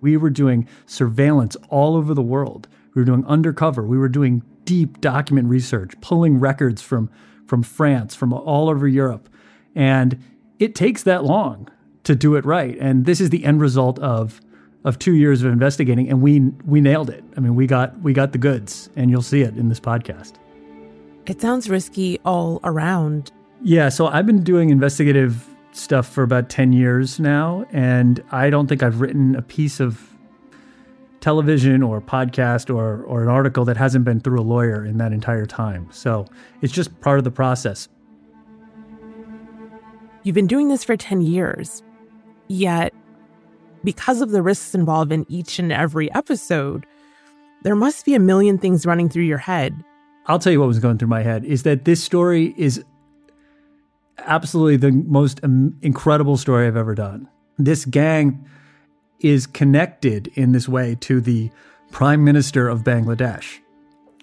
We 0.00 0.16
were 0.16 0.30
doing 0.30 0.68
surveillance 0.86 1.56
all 1.68 1.96
over 1.96 2.14
the 2.14 2.22
world. 2.22 2.68
We 2.94 3.02
were 3.02 3.06
doing 3.06 3.24
undercover. 3.26 3.82
We 3.82 3.98
were 3.98 4.08
doing 4.08 4.42
deep 4.64 5.00
document 5.00 5.48
research, 5.48 6.00
pulling 6.00 6.40
records 6.40 6.82
from, 6.82 7.10
from 7.46 7.62
France, 7.62 8.14
from 8.14 8.32
all 8.32 8.68
over 8.68 8.86
Europe. 8.86 9.28
And 9.74 10.22
it 10.58 10.74
takes 10.74 11.02
that 11.04 11.24
long 11.24 11.68
to 12.04 12.14
do 12.14 12.36
it 12.36 12.44
right. 12.44 12.76
And 12.80 13.04
this 13.04 13.20
is 13.20 13.30
the 13.30 13.44
end 13.44 13.60
result 13.60 13.98
of 13.98 14.40
of 14.84 14.98
two 14.98 15.14
years 15.14 15.42
of 15.42 15.52
investigating, 15.52 16.08
and 16.08 16.22
we 16.22 16.40
we 16.64 16.80
nailed 16.80 17.10
it. 17.10 17.22
I 17.36 17.40
mean, 17.40 17.54
we 17.54 17.66
got 17.66 18.00
we 18.00 18.12
got 18.12 18.32
the 18.32 18.38
goods, 18.38 18.88
and 18.96 19.10
you'll 19.10 19.22
see 19.22 19.42
it 19.42 19.56
in 19.56 19.68
this 19.68 19.80
podcast. 19.80 20.34
It 21.26 21.40
sounds 21.40 21.68
risky 21.68 22.18
all 22.24 22.60
around. 22.64 23.32
Yeah, 23.62 23.88
so 23.88 24.06
I've 24.06 24.24
been 24.24 24.42
doing 24.42 24.70
investigative 24.70 25.46
stuff 25.78 26.08
for 26.08 26.22
about 26.22 26.48
10 26.48 26.72
years 26.72 27.18
now, 27.20 27.64
and 27.72 28.22
I 28.30 28.50
don't 28.50 28.66
think 28.66 28.82
I've 28.82 29.00
written 29.00 29.34
a 29.34 29.42
piece 29.42 29.80
of 29.80 30.08
television 31.20 31.82
or 31.82 32.00
podcast 32.00 32.74
or, 32.74 33.02
or 33.04 33.22
an 33.22 33.28
article 33.28 33.64
that 33.64 33.76
hasn't 33.76 34.04
been 34.04 34.20
through 34.20 34.40
a 34.40 34.42
lawyer 34.42 34.84
in 34.84 34.98
that 34.98 35.12
entire 35.12 35.46
time. 35.46 35.88
So 35.90 36.26
it's 36.62 36.72
just 36.72 37.00
part 37.00 37.18
of 37.18 37.24
the 37.24 37.30
process. 37.30 37.88
You've 40.22 40.34
been 40.34 40.46
doing 40.46 40.68
this 40.68 40.84
for 40.84 40.96
10 40.96 41.22
years, 41.22 41.82
yet, 42.48 42.92
because 43.84 44.20
of 44.20 44.30
the 44.30 44.42
risks 44.42 44.74
involved 44.74 45.12
in 45.12 45.24
each 45.28 45.58
and 45.58 45.72
every 45.72 46.12
episode, 46.14 46.86
there 47.62 47.76
must 47.76 48.04
be 48.04 48.14
a 48.14 48.20
million 48.20 48.58
things 48.58 48.84
running 48.84 49.08
through 49.08 49.24
your 49.24 49.38
head. 49.38 49.74
I'll 50.26 50.38
tell 50.38 50.52
you 50.52 50.60
what 50.60 50.68
was 50.68 50.78
going 50.78 50.98
through 50.98 51.08
my 51.08 51.22
head 51.22 51.44
is 51.44 51.62
that 51.62 51.84
this 51.84 52.02
story 52.02 52.54
is 52.56 52.84
absolutely 54.18 54.76
the 54.76 54.92
most 54.92 55.40
incredible 55.40 56.36
story 56.36 56.66
I've 56.66 56.76
ever 56.76 56.94
done. 56.94 57.28
This 57.58 57.84
gang 57.84 58.46
is 59.20 59.46
connected 59.46 60.28
in 60.34 60.52
this 60.52 60.68
way 60.68 60.96
to 61.00 61.20
the 61.20 61.50
Prime 61.90 62.22
Minister 62.22 62.68
of 62.68 62.84
Bangladesh, 62.84 63.58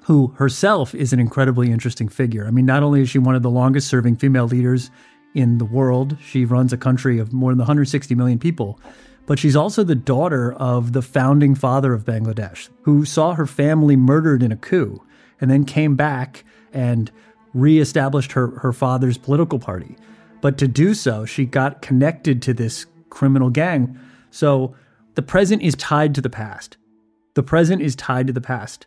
who 0.04 0.28
herself 0.38 0.96
is 0.96 1.12
an 1.12 1.20
incredibly 1.20 1.72
interesting 1.72 2.08
figure. 2.08 2.46
I 2.46 2.52
mean, 2.52 2.66
not 2.66 2.84
only 2.84 3.02
is 3.02 3.10
she 3.10 3.20
one 3.20 3.36
of 3.36 3.44
the 3.44 3.50
longest 3.50 3.88
serving 3.88 4.18
female 4.18 4.46
leaders 4.46 4.92
in 5.34 5.58
the 5.58 5.66
world, 5.66 6.18
she 6.24 6.46
runs 6.46 6.72
a 6.72 6.78
country 6.78 7.20
of 7.20 7.34
more 7.34 7.52
than 7.52 7.60
160 7.60 8.16
million 8.16 8.40
people, 8.40 8.80
but 9.26 9.40
she's 9.40 9.56
also 9.56 9.84
the 9.84 9.96
daughter 9.96 10.54
of 10.54 10.94
the 10.94 11.02
founding 11.02 11.56
father 11.56 11.94
of 11.94 12.06
Bangladesh, 12.06 12.70
who 12.84 13.04
saw 13.04 13.34
her 13.34 13.48
family 13.48 13.96
murdered 13.96 14.44
in 14.44 14.52
a 14.52 14.58
coup 14.58 15.04
and 15.42 15.50
then 15.52 15.66
came 15.66 15.96
back 15.96 16.46
and 16.72 17.12
reestablished 17.56 18.34
her, 18.34 18.48
her 18.60 18.74
father's 18.74 19.18
political 19.18 19.58
party. 19.58 19.96
But 20.42 20.60
to 20.60 20.68
do 20.68 20.94
so, 20.94 21.26
she 21.26 21.46
got 21.46 21.82
connected 21.82 22.42
to 22.44 22.54
this 22.54 22.86
criminal 23.10 23.50
gang. 23.50 23.98
So 24.30 24.76
the 25.16 25.24
present 25.24 25.64
is 25.64 25.74
tied 25.76 26.14
to 26.16 26.22
the 26.22 26.30
past. 26.30 26.78
The 27.34 27.44
present 27.44 27.82
is 27.82 27.96
tied 27.96 28.28
to 28.28 28.34
the 28.34 28.42
past. 28.42 28.86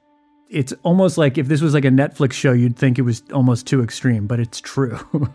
It's 0.48 0.72
almost 0.82 1.18
like 1.18 1.36
if 1.36 1.48
this 1.48 1.60
was 1.60 1.74
like 1.74 1.84
a 1.84 1.90
Netflix 1.90 2.32
show, 2.32 2.52
you'd 2.52 2.76
think 2.76 2.98
it 2.98 3.02
was 3.02 3.22
almost 3.32 3.66
too 3.66 3.82
extreme, 3.82 4.26
but 4.26 4.38
it's 4.38 4.60
true. 4.60 4.98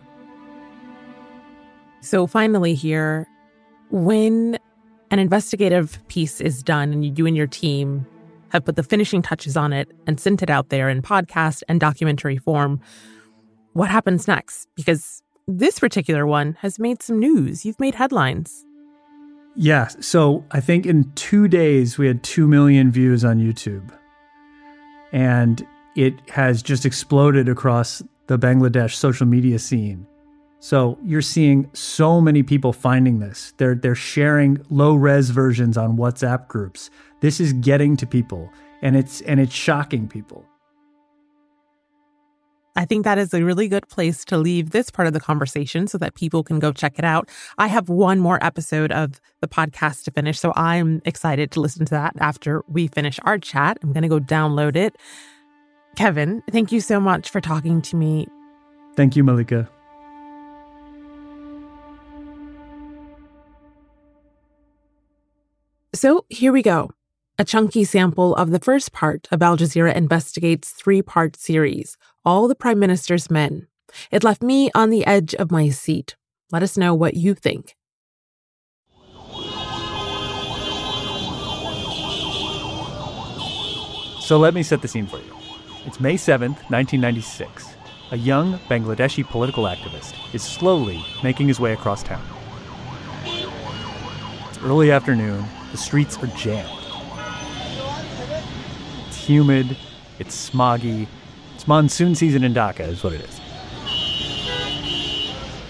so 2.00 2.26
finally, 2.26 2.74
here, 2.74 3.28
when 3.90 4.58
an 5.10 5.18
investigative 5.18 5.98
piece 6.08 6.40
is 6.40 6.62
done 6.62 6.92
and 6.92 7.18
you 7.18 7.26
and 7.26 7.36
your 7.36 7.46
team 7.46 8.06
have 8.48 8.64
put 8.64 8.76
the 8.76 8.82
finishing 8.82 9.22
touches 9.22 9.56
on 9.56 9.72
it 9.72 9.90
and 10.06 10.18
sent 10.18 10.42
it 10.42 10.50
out 10.50 10.68
there 10.68 10.88
in 10.88 11.02
podcast 11.02 11.62
and 11.68 11.80
documentary 11.80 12.38
form, 12.38 12.80
what 13.74 13.90
happens 13.90 14.26
next? 14.26 14.68
Because 14.74 15.22
this 15.46 15.78
particular 15.78 16.26
one 16.26 16.56
has 16.60 16.78
made 16.78 17.02
some 17.02 17.18
news. 17.18 17.64
You've 17.66 17.78
made 17.80 17.94
headlines. 17.94 18.64
Yeah. 19.56 19.88
So 20.00 20.44
I 20.50 20.60
think 20.60 20.86
in 20.86 21.12
two 21.14 21.48
days, 21.48 21.98
we 21.98 22.06
had 22.06 22.22
2 22.22 22.48
million 22.48 22.90
views 22.90 23.24
on 23.24 23.38
YouTube. 23.38 23.90
And 25.12 25.64
it 25.94 26.14
has 26.30 26.62
just 26.62 26.86
exploded 26.86 27.48
across 27.48 28.02
the 28.26 28.38
Bangladesh 28.38 28.94
social 28.94 29.26
media 29.26 29.58
scene. 29.58 30.06
So 30.60 30.98
you're 31.04 31.20
seeing 31.20 31.68
so 31.74 32.20
many 32.20 32.42
people 32.42 32.72
finding 32.72 33.18
this. 33.18 33.52
They're 33.58 33.74
they're 33.74 33.94
sharing 33.94 34.64
low 34.70 34.94
res 34.94 35.30
versions 35.30 35.76
on 35.76 35.98
WhatsApp 35.98 36.48
groups. 36.48 36.90
This 37.20 37.38
is 37.38 37.52
getting 37.52 37.96
to 37.98 38.06
people 38.06 38.50
and 38.80 38.96
it's 38.96 39.20
and 39.22 39.40
it's 39.40 39.54
shocking 39.54 40.08
people. 40.08 40.44
I 42.76 42.84
think 42.84 43.04
that 43.04 43.18
is 43.18 43.32
a 43.32 43.44
really 43.44 43.68
good 43.68 43.88
place 43.88 44.24
to 44.26 44.38
leave 44.38 44.70
this 44.70 44.90
part 44.90 45.06
of 45.06 45.14
the 45.14 45.20
conversation 45.20 45.86
so 45.86 45.96
that 45.98 46.14
people 46.14 46.42
can 46.42 46.58
go 46.58 46.72
check 46.72 46.98
it 46.98 47.04
out. 47.04 47.28
I 47.56 47.68
have 47.68 47.88
one 47.88 48.18
more 48.18 48.42
episode 48.44 48.90
of 48.90 49.20
the 49.40 49.46
podcast 49.46 50.04
to 50.04 50.10
finish, 50.10 50.40
so 50.40 50.52
I'm 50.56 51.00
excited 51.04 51.52
to 51.52 51.60
listen 51.60 51.86
to 51.86 51.90
that 51.90 52.14
after 52.18 52.62
we 52.68 52.88
finish 52.88 53.20
our 53.24 53.38
chat. 53.38 53.78
I'm 53.82 53.92
going 53.92 54.02
to 54.02 54.08
go 54.08 54.18
download 54.18 54.74
it. 54.74 54.96
Kevin, 55.94 56.42
thank 56.50 56.72
you 56.72 56.80
so 56.80 56.98
much 56.98 57.30
for 57.30 57.40
talking 57.40 57.80
to 57.82 57.96
me. 57.96 58.26
Thank 58.96 59.14
you, 59.14 59.22
Malika. 59.22 59.68
So 65.94 66.24
here 66.28 66.52
we 66.52 66.62
go 66.62 66.90
a 67.36 67.44
chunky 67.44 67.82
sample 67.82 68.34
of 68.36 68.50
the 68.50 68.60
first 68.60 68.92
part 68.92 69.26
of 69.32 69.42
Al 69.42 69.56
Jazeera 69.56 69.94
Investigates 69.94 70.70
three 70.70 71.02
part 71.02 71.36
series, 71.36 71.96
All 72.24 72.46
the 72.46 72.54
Prime 72.54 72.78
Minister's 72.78 73.28
Men. 73.28 73.66
It 74.12 74.22
left 74.22 74.42
me 74.42 74.70
on 74.74 74.90
the 74.90 75.04
edge 75.04 75.34
of 75.34 75.50
my 75.50 75.68
seat. 75.70 76.14
Let 76.52 76.62
us 76.62 76.76
know 76.76 76.94
what 76.94 77.14
you 77.14 77.34
think. 77.34 77.74
So 84.20 84.38
let 84.38 84.54
me 84.54 84.62
set 84.62 84.80
the 84.80 84.88
scene 84.88 85.06
for 85.06 85.18
you. 85.18 85.34
It's 85.86 86.00
May 86.00 86.14
7th, 86.14 86.70
1996. 86.70 87.74
A 88.12 88.16
young 88.16 88.58
Bangladeshi 88.70 89.26
political 89.26 89.64
activist 89.64 90.14
is 90.32 90.42
slowly 90.42 91.04
making 91.24 91.48
his 91.48 91.58
way 91.58 91.72
across 91.72 92.02
town. 92.04 92.24
It's 93.24 94.58
early 94.62 94.92
afternoon, 94.92 95.44
the 95.72 95.76
streets 95.76 96.16
are 96.18 96.28
jammed 96.28 96.83
humid, 99.24 99.76
it's 100.18 100.50
smoggy. 100.50 101.06
It's 101.54 101.66
monsoon 101.66 102.14
season 102.14 102.44
in 102.44 102.52
Dhaka, 102.52 102.80
is 102.80 103.02
what 103.02 103.14
it 103.14 103.22
is. 103.22 103.40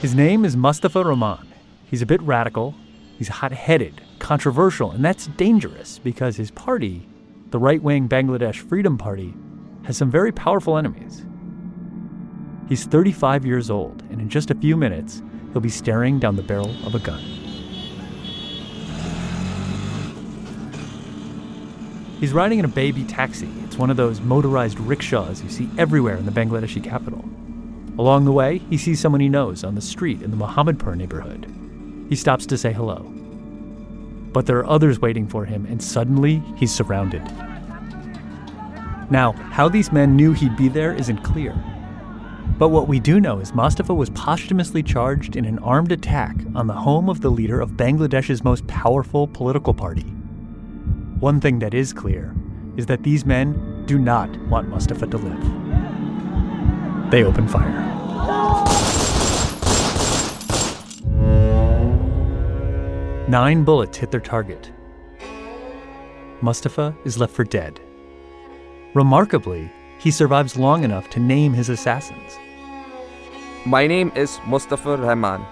His 0.01 0.15
name 0.15 0.45
is 0.45 0.57
Mustafa 0.57 1.05
Rahman. 1.05 1.47
He's 1.87 2.03
a 2.03 2.07
bit 2.07 2.21
radical, 2.23 2.75
he's 3.17 3.29
hot 3.29 3.53
headed, 3.53 4.03
controversial, 4.19 4.91
and 4.91 5.05
that's 5.05 5.29
dangerous 5.29 5.99
because 5.99 6.37
his 6.37 6.51
party, 6.51 7.07
the 7.51 7.59
right 7.59 7.83
wing 7.83 8.09
Bangladesh 8.09 8.57
Freedom 8.57 8.99
Party, 8.99 9.33
has 9.85 9.97
some 9.97 10.11
very 10.11 10.33
powerful 10.33 10.77
enemies. 10.77 11.25
He's 12.69 12.85
35 12.87 13.47
years 13.47 13.71
old, 13.71 14.03
and 14.11 14.21
in 14.21 14.29
just 14.29 14.51
a 14.51 14.55
few 14.55 14.77
minutes, 14.77 15.23
he'll 15.53 15.61
be 15.61 15.69
staring 15.69 16.19
down 16.19 16.37
the 16.37 16.43
barrel 16.43 16.75
of 16.85 16.95
a 16.95 16.99
gun. 16.99 17.23
He's 22.25 22.33
riding 22.33 22.59
in 22.59 22.65
a 22.65 22.69
baby 22.69 23.05
taxi. 23.05 23.51
It's 23.65 23.77
one 23.77 23.91
of 23.91 23.99
those 23.99 24.23
motorized 24.23 24.81
rickshaws 24.81 25.43
you 25.43 25.51
see 25.51 25.69
everywhere 25.77 26.17
in 26.17 26.25
the 26.25 26.33
Bangladeshi 26.33 26.83
capital. 26.83 27.23
Along 27.99 28.25
the 28.25 28.33
way, 28.33 28.63
he 28.71 28.79
sees 28.79 28.99
someone 28.99 29.21
he 29.21 29.29
knows 29.29 29.63
on 29.63 29.75
the 29.75 29.83
street 29.83 30.23
in 30.23 30.31
the 30.31 30.37
Mohammadpur 30.39 30.97
neighborhood. 30.97 31.55
He 32.09 32.17
stops 32.17 32.47
to 32.47 32.57
say 32.57 32.73
hello. 32.73 33.03
But 34.33 34.47
there 34.47 34.57
are 34.57 34.67
others 34.67 35.03
waiting 35.03 35.29
for 35.29 35.45
him, 35.45 35.67
and 35.67 35.85
suddenly 35.85 36.43
he's 36.57 36.75
surrounded. 36.75 37.23
Now, 39.11 39.33
how 39.51 39.69
these 39.69 39.93
men 39.93 40.17
knew 40.17 40.33
he'd 40.33 40.57
be 40.57 40.69
there 40.69 40.95
isn't 40.95 41.23
clear. 41.25 41.55
But 42.57 42.71
what 42.71 42.89
we 42.89 43.01
do 43.01 43.21
know 43.21 43.39
is 43.41 43.53
Mustafa 43.53 43.93
was 43.93 44.09
posthumously 44.09 44.83
charged 44.83 45.37
in 45.37 45.45
an 45.45 45.59
armed 45.59 45.93
attack 45.93 46.37
on 46.55 46.69
the 46.69 46.73
home 46.73 47.11
of 47.11 47.21
the 47.21 47.31
leader 47.31 47.61
of 47.61 47.73
Bangladesh's 47.73 48.43
most 48.43 48.67
powerful 48.67 49.29
political 49.29 49.75
party, 49.75 50.07
one 51.25 51.41
thing 51.41 51.59
that 51.59 51.73
is 51.73 51.91
clear 51.91 52.35
is 52.77 52.85
that 52.85 53.03
these 53.03 53.25
men 53.25 53.55
do 53.87 53.99
not 53.99 54.29
want 54.49 54.69
Mustafa 54.69 55.07
to 55.07 55.17
live. 55.17 57.11
They 57.11 57.25
open 57.25 57.49
fire. 57.49 57.81
Nine 63.27 63.65
bullets 63.65 63.97
hit 63.97 64.11
their 64.11 64.21
target. 64.21 64.71
Mustafa 66.43 66.95
is 67.07 67.17
left 67.17 67.33
for 67.33 67.45
dead. 67.45 67.81
Remarkably, 68.93 69.73
he 69.99 70.11
survives 70.11 70.59
long 70.59 70.85
enough 70.85 71.09
to 71.09 71.21
name 71.21 71.55
his 71.55 71.71
assassins. 71.71 72.37
My 73.65 73.87
name 73.87 74.13
is 74.15 74.39
Mustafa 74.47 74.99
Rahman. 74.99 75.43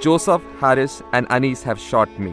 Joseph, 0.00 0.42
Haris, 0.58 1.02
and 1.12 1.26
Anis 1.28 1.62
have 1.64 1.78
shot 1.78 2.08
me. 2.18 2.32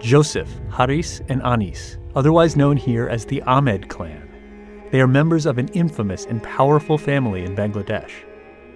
Joseph, 0.00 0.48
Haris, 0.70 1.20
and 1.28 1.42
Anis, 1.42 1.98
otherwise 2.14 2.56
known 2.56 2.76
here 2.76 3.08
as 3.08 3.24
the 3.24 3.42
Ahmed 3.42 3.88
clan. 3.88 4.28
They 4.90 5.00
are 5.00 5.08
members 5.08 5.44
of 5.44 5.58
an 5.58 5.68
infamous 5.68 6.24
and 6.26 6.42
powerful 6.42 6.96
family 6.96 7.44
in 7.44 7.56
Bangladesh. 7.56 8.12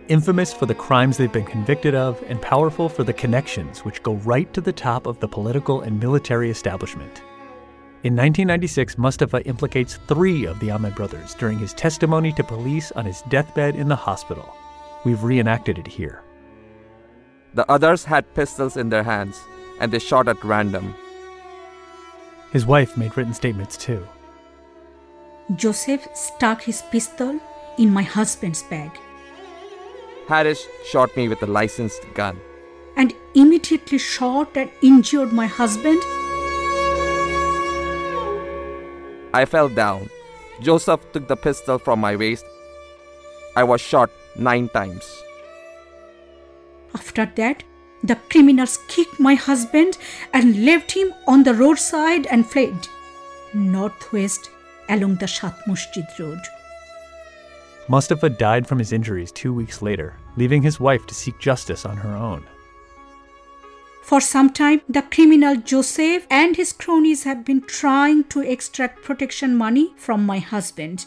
Infamous 0.08 0.52
for 0.52 0.66
the 0.66 0.74
crimes 0.74 1.16
they've 1.16 1.32
been 1.32 1.44
convicted 1.44 1.94
of, 1.94 2.22
and 2.26 2.42
powerful 2.42 2.88
for 2.88 3.04
the 3.04 3.12
connections 3.12 3.84
which 3.84 4.02
go 4.02 4.14
right 4.16 4.52
to 4.52 4.60
the 4.60 4.72
top 4.72 5.06
of 5.06 5.20
the 5.20 5.28
political 5.28 5.82
and 5.82 5.98
military 5.98 6.50
establishment. 6.50 7.22
In 8.02 8.16
1996, 8.16 8.98
Mustafa 8.98 9.42
implicates 9.46 10.00
three 10.08 10.44
of 10.44 10.58
the 10.58 10.72
Ahmed 10.72 10.96
brothers 10.96 11.34
during 11.36 11.58
his 11.58 11.72
testimony 11.72 12.32
to 12.32 12.42
police 12.42 12.90
on 12.92 13.04
his 13.04 13.22
deathbed 13.28 13.76
in 13.76 13.86
the 13.86 13.96
hospital. 13.96 14.56
We've 15.04 15.22
reenacted 15.22 15.78
it 15.78 15.86
here. 15.86 16.22
The 17.54 17.70
others 17.70 18.04
had 18.04 18.34
pistols 18.34 18.76
in 18.76 18.88
their 18.88 19.04
hands, 19.04 19.40
and 19.80 19.92
they 19.92 20.00
shot 20.00 20.26
at 20.26 20.42
random. 20.42 20.94
His 22.52 22.66
wife 22.66 22.96
made 22.98 23.16
written 23.16 23.32
statements 23.32 23.76
too. 23.78 24.06
Joseph 25.56 26.06
stuck 26.14 26.62
his 26.62 26.82
pistol 26.90 27.40
in 27.78 27.90
my 27.90 28.02
husband's 28.02 28.62
bag. 28.62 28.90
Haris 30.28 30.66
shot 30.86 31.16
me 31.16 31.28
with 31.28 31.42
a 31.42 31.46
licensed 31.46 32.02
gun. 32.14 32.38
And 32.96 33.14
immediately 33.34 33.98
shot 33.98 34.54
and 34.56 34.70
injured 34.82 35.32
my 35.32 35.46
husband. 35.46 36.02
I 39.34 39.46
fell 39.46 39.70
down. 39.70 40.10
Joseph 40.60 41.10
took 41.12 41.26
the 41.26 41.36
pistol 41.36 41.78
from 41.78 42.00
my 42.00 42.16
waist. 42.16 42.44
I 43.56 43.64
was 43.64 43.80
shot 43.80 44.10
nine 44.36 44.68
times. 44.68 45.04
After 46.94 47.24
that, 47.24 47.64
the 48.04 48.16
criminals 48.30 48.78
kicked 48.88 49.20
my 49.20 49.34
husband 49.34 49.98
and 50.32 50.64
left 50.64 50.92
him 50.92 51.12
on 51.26 51.42
the 51.42 51.54
roadside 51.54 52.26
and 52.26 52.46
fled 52.46 52.88
northwest 53.54 54.50
along 54.88 55.16
the 55.16 55.26
Shat 55.26 55.66
Masjid 55.66 56.06
Road. 56.18 56.40
Mustafa 57.88 58.30
died 58.30 58.66
from 58.66 58.78
his 58.78 58.92
injuries 58.92 59.32
two 59.32 59.52
weeks 59.52 59.82
later, 59.82 60.16
leaving 60.36 60.62
his 60.62 60.80
wife 60.80 61.06
to 61.06 61.14
seek 61.14 61.38
justice 61.38 61.84
on 61.84 61.96
her 61.96 62.16
own. 62.16 62.44
For 64.02 64.20
some 64.20 64.50
time, 64.50 64.82
the 64.88 65.02
criminal 65.02 65.56
Joseph 65.56 66.26
and 66.30 66.56
his 66.56 66.72
cronies 66.72 67.24
have 67.24 67.44
been 67.44 67.62
trying 67.62 68.24
to 68.24 68.40
extract 68.40 69.02
protection 69.02 69.56
money 69.56 69.94
from 69.96 70.26
my 70.26 70.38
husband. 70.38 71.06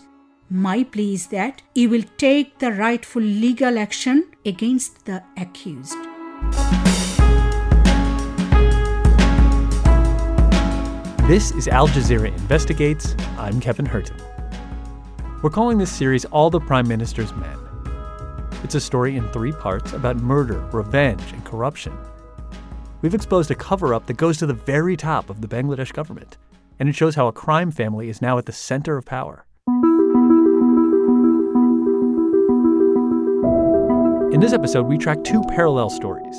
My 0.50 0.84
plea 0.84 1.16
is 1.16 1.28
that 1.28 1.62
you 1.74 1.90
will 1.90 2.04
take 2.18 2.60
the 2.60 2.72
rightful 2.72 3.22
legal 3.22 3.78
action 3.78 4.32
against 4.46 5.06
the 5.06 5.24
accused. 5.38 5.98
This 11.28 11.50
is 11.54 11.68
Al 11.68 11.88
Jazeera 11.88 12.28
Investigates. 12.28 13.16
I'm 13.40 13.60
Kevin 13.60 13.88
Hirten. 13.88 14.22
We're 15.42 15.50
calling 15.50 15.80
this 15.80 15.92
series 15.92 16.24
All 16.26 16.52
the 16.52 16.60
Prime 16.60 16.88
Minister's 16.88 17.34
Men. 17.36 17.58
It's 18.64 18.76
a 18.76 18.80
story 18.80 19.18
in 19.18 19.28
three 19.30 19.52
parts 19.52 19.94
about 19.94 20.18
murder, 20.18 20.60
revenge, 20.72 21.32
and 21.34 21.44
corruption. 21.44 21.98
We've 23.02 23.16
exposed 23.16 23.50
a 23.50 23.56
cover 23.56 23.94
up 23.94 24.06
that 24.06 24.18
goes 24.18 24.38
to 24.38 24.46
the 24.46 24.54
very 24.54 24.96
top 24.96 25.32
of 25.32 25.42
the 25.42 25.48
Bangladesh 25.48 25.94
government, 25.94 26.38
and 26.80 26.88
it 26.88 26.96
shows 26.96 27.16
how 27.16 27.28
a 27.28 27.34
crime 27.34 27.72
family 27.72 28.10
is 28.10 28.22
now 28.22 28.38
at 28.38 28.46
the 28.46 28.52
center 28.52 28.96
of 28.96 29.06
power. 29.06 29.45
In 34.36 34.42
this 34.42 34.52
episode, 34.52 34.88
we 34.88 34.98
track 34.98 35.24
two 35.24 35.42
parallel 35.44 35.90
stories. 35.90 36.36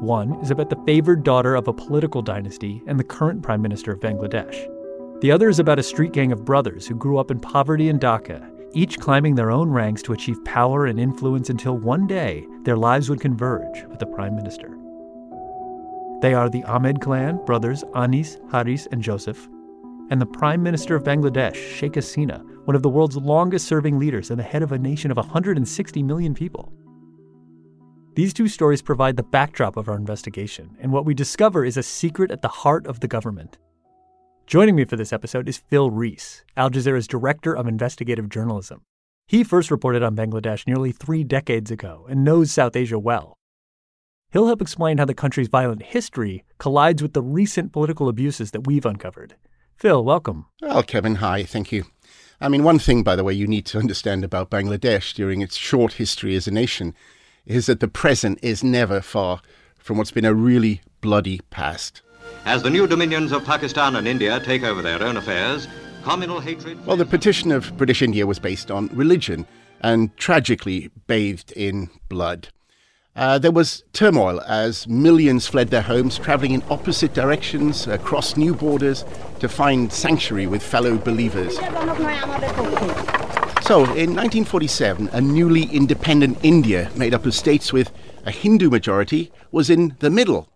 One 0.00 0.34
is 0.42 0.50
about 0.50 0.68
the 0.68 0.76
favored 0.84 1.24
daughter 1.24 1.54
of 1.54 1.66
a 1.66 1.72
political 1.72 2.20
dynasty 2.20 2.82
and 2.86 3.00
the 3.00 3.04
current 3.04 3.42
prime 3.42 3.62
minister 3.62 3.90
of 3.90 4.00
Bangladesh. 4.00 4.68
The 5.22 5.32
other 5.32 5.48
is 5.48 5.58
about 5.58 5.78
a 5.78 5.82
street 5.82 6.12
gang 6.12 6.30
of 6.30 6.44
brothers 6.44 6.86
who 6.86 6.94
grew 6.94 7.16
up 7.16 7.30
in 7.30 7.40
poverty 7.40 7.88
in 7.88 7.98
Dhaka, 7.98 8.46
each 8.74 9.00
climbing 9.00 9.34
their 9.34 9.50
own 9.50 9.70
ranks 9.70 10.02
to 10.02 10.12
achieve 10.12 10.44
power 10.44 10.84
and 10.84 11.00
influence 11.00 11.48
until 11.48 11.78
one 11.78 12.06
day 12.06 12.46
their 12.64 12.76
lives 12.76 13.08
would 13.08 13.22
converge 13.22 13.82
with 13.84 13.98
the 13.98 14.04
prime 14.04 14.36
minister. 14.36 14.68
They 16.20 16.34
are 16.34 16.50
the 16.50 16.64
Ahmed 16.64 17.00
clan 17.00 17.42
brothers 17.46 17.82
Anis, 17.94 18.36
Haris, 18.50 18.86
and 18.92 19.00
Joseph, 19.02 19.48
and 20.10 20.20
the 20.20 20.26
Prime 20.26 20.62
Minister 20.62 20.94
of 20.96 21.02
Bangladesh, 21.02 21.54
Sheikh 21.54 21.94
Hasina, 21.94 22.44
one 22.66 22.76
of 22.76 22.82
the 22.82 22.90
world's 22.90 23.16
longest 23.16 23.66
serving 23.66 23.98
leaders 23.98 24.28
and 24.30 24.38
the 24.38 24.44
head 24.44 24.62
of 24.62 24.72
a 24.72 24.78
nation 24.78 25.10
of 25.10 25.16
160 25.16 26.02
million 26.02 26.34
people. 26.34 26.74
These 28.18 28.34
two 28.34 28.48
stories 28.48 28.82
provide 28.82 29.16
the 29.16 29.22
backdrop 29.22 29.76
of 29.76 29.88
our 29.88 29.94
investigation, 29.94 30.76
and 30.80 30.90
what 30.90 31.04
we 31.04 31.14
discover 31.14 31.64
is 31.64 31.76
a 31.76 31.84
secret 31.84 32.32
at 32.32 32.42
the 32.42 32.48
heart 32.48 32.84
of 32.88 32.98
the 32.98 33.06
government. 33.06 33.58
Joining 34.44 34.74
me 34.74 34.84
for 34.86 34.96
this 34.96 35.12
episode 35.12 35.48
is 35.48 35.58
Phil 35.58 35.92
Rees, 35.92 36.42
Al 36.56 36.68
Jazeera's 36.68 37.06
Director 37.06 37.56
of 37.56 37.68
Investigative 37.68 38.28
Journalism. 38.28 38.80
He 39.28 39.44
first 39.44 39.70
reported 39.70 40.02
on 40.02 40.16
Bangladesh 40.16 40.66
nearly 40.66 40.90
three 40.90 41.22
decades 41.22 41.70
ago 41.70 42.06
and 42.10 42.24
knows 42.24 42.50
South 42.50 42.74
Asia 42.74 42.98
well. 42.98 43.38
He'll 44.32 44.48
help 44.48 44.62
explain 44.62 44.98
how 44.98 45.04
the 45.04 45.14
country's 45.14 45.46
violent 45.46 45.84
history 45.84 46.42
collides 46.58 47.00
with 47.00 47.12
the 47.12 47.22
recent 47.22 47.72
political 47.72 48.08
abuses 48.08 48.50
that 48.50 48.66
we've 48.66 48.84
uncovered. 48.84 49.36
Phil, 49.76 50.04
welcome. 50.04 50.46
Well, 50.60 50.82
Kevin, 50.82 51.14
hi, 51.14 51.44
thank 51.44 51.70
you. 51.70 51.84
I 52.40 52.48
mean, 52.48 52.64
one 52.64 52.80
thing, 52.80 53.04
by 53.04 53.14
the 53.14 53.22
way, 53.22 53.34
you 53.34 53.46
need 53.46 53.66
to 53.66 53.78
understand 53.78 54.24
about 54.24 54.50
Bangladesh 54.50 55.14
during 55.14 55.40
its 55.40 55.56
short 55.56 55.92
history 55.92 56.34
as 56.34 56.48
a 56.48 56.50
nation 56.50 56.96
is 57.48 57.66
that 57.66 57.80
the 57.80 57.88
present 57.88 58.38
is 58.42 58.62
never 58.62 59.00
far 59.00 59.40
from 59.78 59.96
what's 59.96 60.12
been 60.12 60.26
a 60.26 60.34
really 60.34 60.82
bloody 61.00 61.40
past. 61.50 62.02
As 62.44 62.62
the 62.62 62.70
new 62.70 62.86
dominions 62.86 63.32
of 63.32 63.44
Pakistan 63.44 63.96
and 63.96 64.06
India 64.06 64.38
take 64.38 64.62
over 64.62 64.82
their 64.82 65.02
own 65.02 65.16
affairs, 65.16 65.66
communal 66.04 66.40
hatred. 66.40 66.84
Well, 66.86 66.98
the 66.98 67.06
partition 67.06 67.50
of 67.50 67.76
British 67.76 68.02
India 68.02 68.26
was 68.26 68.38
based 68.38 68.70
on 68.70 68.88
religion 68.88 69.46
and 69.80 70.14
tragically 70.16 70.90
bathed 71.06 71.52
in 71.52 71.88
blood. 72.08 72.48
Uh, 73.16 73.38
there 73.38 73.50
was 73.50 73.82
turmoil 73.92 74.40
as 74.42 74.86
millions 74.86 75.46
fled 75.46 75.70
their 75.70 75.82
homes, 75.82 76.18
traveling 76.18 76.52
in 76.52 76.62
opposite 76.70 77.14
directions 77.14 77.86
across 77.88 78.36
new 78.36 78.54
borders 78.54 79.04
to 79.40 79.48
find 79.48 79.92
sanctuary 79.92 80.46
with 80.46 80.62
fellow 80.62 80.98
believers. 80.98 81.58
So, 83.68 83.80
in 83.80 84.16
1947, 84.16 85.10
a 85.12 85.20
newly 85.20 85.64
independent 85.64 86.38
India, 86.42 86.90
made 86.96 87.12
up 87.12 87.26
of 87.26 87.34
states 87.34 87.70
with 87.70 87.92
a 88.24 88.30
Hindu 88.30 88.70
majority, 88.70 89.30
was 89.52 89.68
in 89.68 89.94
the 89.98 90.08
middle. 90.08 90.48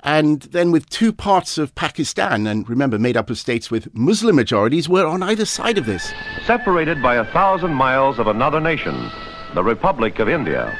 And 0.00 0.42
then, 0.42 0.72
with 0.72 0.90
two 0.90 1.12
parts 1.12 1.56
of 1.56 1.72
Pakistan, 1.76 2.48
and 2.48 2.68
remember, 2.68 2.98
made 2.98 3.16
up 3.16 3.30
of 3.30 3.38
states 3.38 3.70
with 3.70 3.94
Muslim 3.94 4.34
majorities, 4.34 4.88
were 4.88 5.06
on 5.06 5.22
either 5.22 5.44
side 5.44 5.78
of 5.78 5.86
this. 5.86 6.12
Separated 6.46 7.00
by 7.00 7.14
a 7.14 7.24
thousand 7.26 7.74
miles 7.74 8.18
of 8.18 8.26
another 8.26 8.60
nation, 8.60 9.08
the 9.54 9.62
Republic 9.62 10.18
of 10.18 10.28
India. 10.28 10.76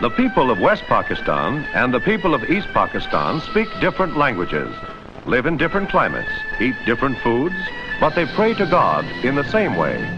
The 0.00 0.10
people 0.10 0.50
of 0.50 0.58
West 0.58 0.82
Pakistan 0.88 1.66
and 1.72 1.94
the 1.94 2.00
people 2.00 2.34
of 2.34 2.50
East 2.50 2.66
Pakistan 2.74 3.40
speak 3.42 3.68
different 3.80 4.16
languages, 4.16 4.74
live 5.24 5.46
in 5.46 5.56
different 5.56 5.88
climates, 5.88 6.32
eat 6.60 6.74
different 6.84 7.16
foods, 7.18 7.54
but 8.00 8.16
they 8.16 8.26
pray 8.26 8.54
to 8.54 8.66
God 8.66 9.04
in 9.24 9.36
the 9.36 9.48
same 9.52 9.76
way. 9.76 10.17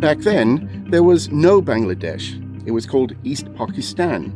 Back 0.00 0.20
then, 0.20 0.86
there 0.88 1.02
was 1.02 1.30
no 1.30 1.60
Bangladesh. 1.60 2.34
It 2.66 2.70
was 2.70 2.86
called 2.86 3.14
East 3.22 3.54
Pakistan. 3.54 4.32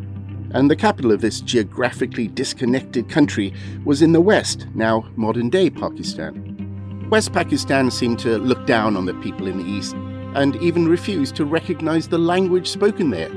And 0.53 0.70
the 0.70 0.77
capital 0.77 1.11
of 1.11 1.22
this 1.22 1.40
geographically 1.40 2.29
disconnected 2.29 3.09
country 3.09 3.55
was 3.83 4.03
in 4.03 4.12
the 4.12 4.20
west, 4.20 4.66
now 4.74 5.09
modern 5.16 5.48
day 5.48 5.70
Pakistan. 5.70 7.09
West 7.09 7.33
Pakistan 7.33 7.90
seemed 7.90 8.18
to 8.18 8.37
look 8.37 8.66
down 8.66 8.94
on 8.94 9.07
the 9.07 9.14
people 9.14 9.46
in 9.46 9.57
the 9.57 9.64
east 9.64 9.94
and 10.35 10.55
even 10.57 10.87
refused 10.87 11.35
to 11.37 11.46
recognize 11.46 12.09
the 12.09 12.18
language 12.18 12.68
spoken 12.68 13.09
there. 13.09 13.33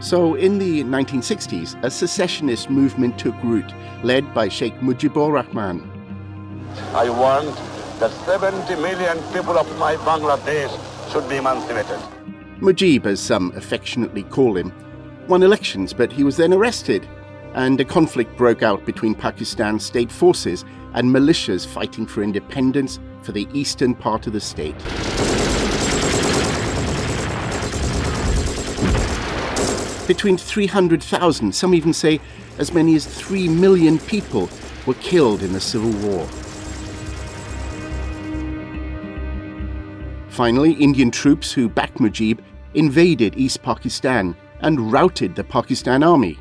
So, 0.00 0.34
in 0.34 0.58
the 0.58 0.82
1960s, 0.82 1.80
a 1.84 1.90
secessionist 1.90 2.68
movement 2.68 3.16
took 3.16 3.40
root, 3.44 3.72
led 4.02 4.34
by 4.34 4.48
Sheikh 4.48 4.74
Mujibur 4.80 5.32
Rahman. 5.32 5.88
I 6.94 7.08
want 7.10 7.54
the 8.00 8.08
70 8.26 8.74
million 8.82 9.18
people 9.32 9.56
of 9.56 9.78
my 9.78 9.94
Bangladesh 9.98 10.99
should 11.10 11.28
be 11.28 11.36
emancipated. 11.36 11.98
Mujib, 12.60 13.06
as 13.06 13.20
some 13.20 13.52
affectionately 13.56 14.22
call 14.24 14.56
him, 14.56 14.72
won 15.26 15.42
elections, 15.42 15.92
but 15.92 16.12
he 16.12 16.22
was 16.22 16.36
then 16.36 16.52
arrested, 16.52 17.08
and 17.54 17.80
a 17.80 17.84
conflict 17.84 18.36
broke 18.36 18.62
out 18.62 18.84
between 18.84 19.14
Pakistan's 19.14 19.84
state 19.84 20.12
forces 20.12 20.64
and 20.94 21.08
militias 21.08 21.66
fighting 21.66 22.06
for 22.06 22.22
independence 22.22 22.98
for 23.22 23.32
the 23.32 23.48
eastern 23.52 23.94
part 23.94 24.26
of 24.26 24.32
the 24.32 24.40
state. 24.40 24.76
Between 30.06 30.36
300,000, 30.36 31.54
some 31.54 31.74
even 31.74 31.92
say 31.92 32.20
as 32.58 32.72
many 32.72 32.94
as 32.94 33.06
3 33.06 33.48
million 33.48 33.98
people 33.98 34.48
were 34.86 34.94
killed 34.94 35.42
in 35.42 35.52
the 35.52 35.60
civil 35.60 35.92
war. 36.08 36.28
Finally, 40.30 40.74
Indian 40.74 41.10
troops 41.10 41.52
who 41.52 41.68
backed 41.68 41.98
Mujib 41.98 42.38
invaded 42.74 43.36
East 43.36 43.62
Pakistan 43.62 44.36
and 44.60 44.92
routed 44.92 45.34
the 45.34 45.42
Pakistan 45.42 46.04
army. 46.04 46.38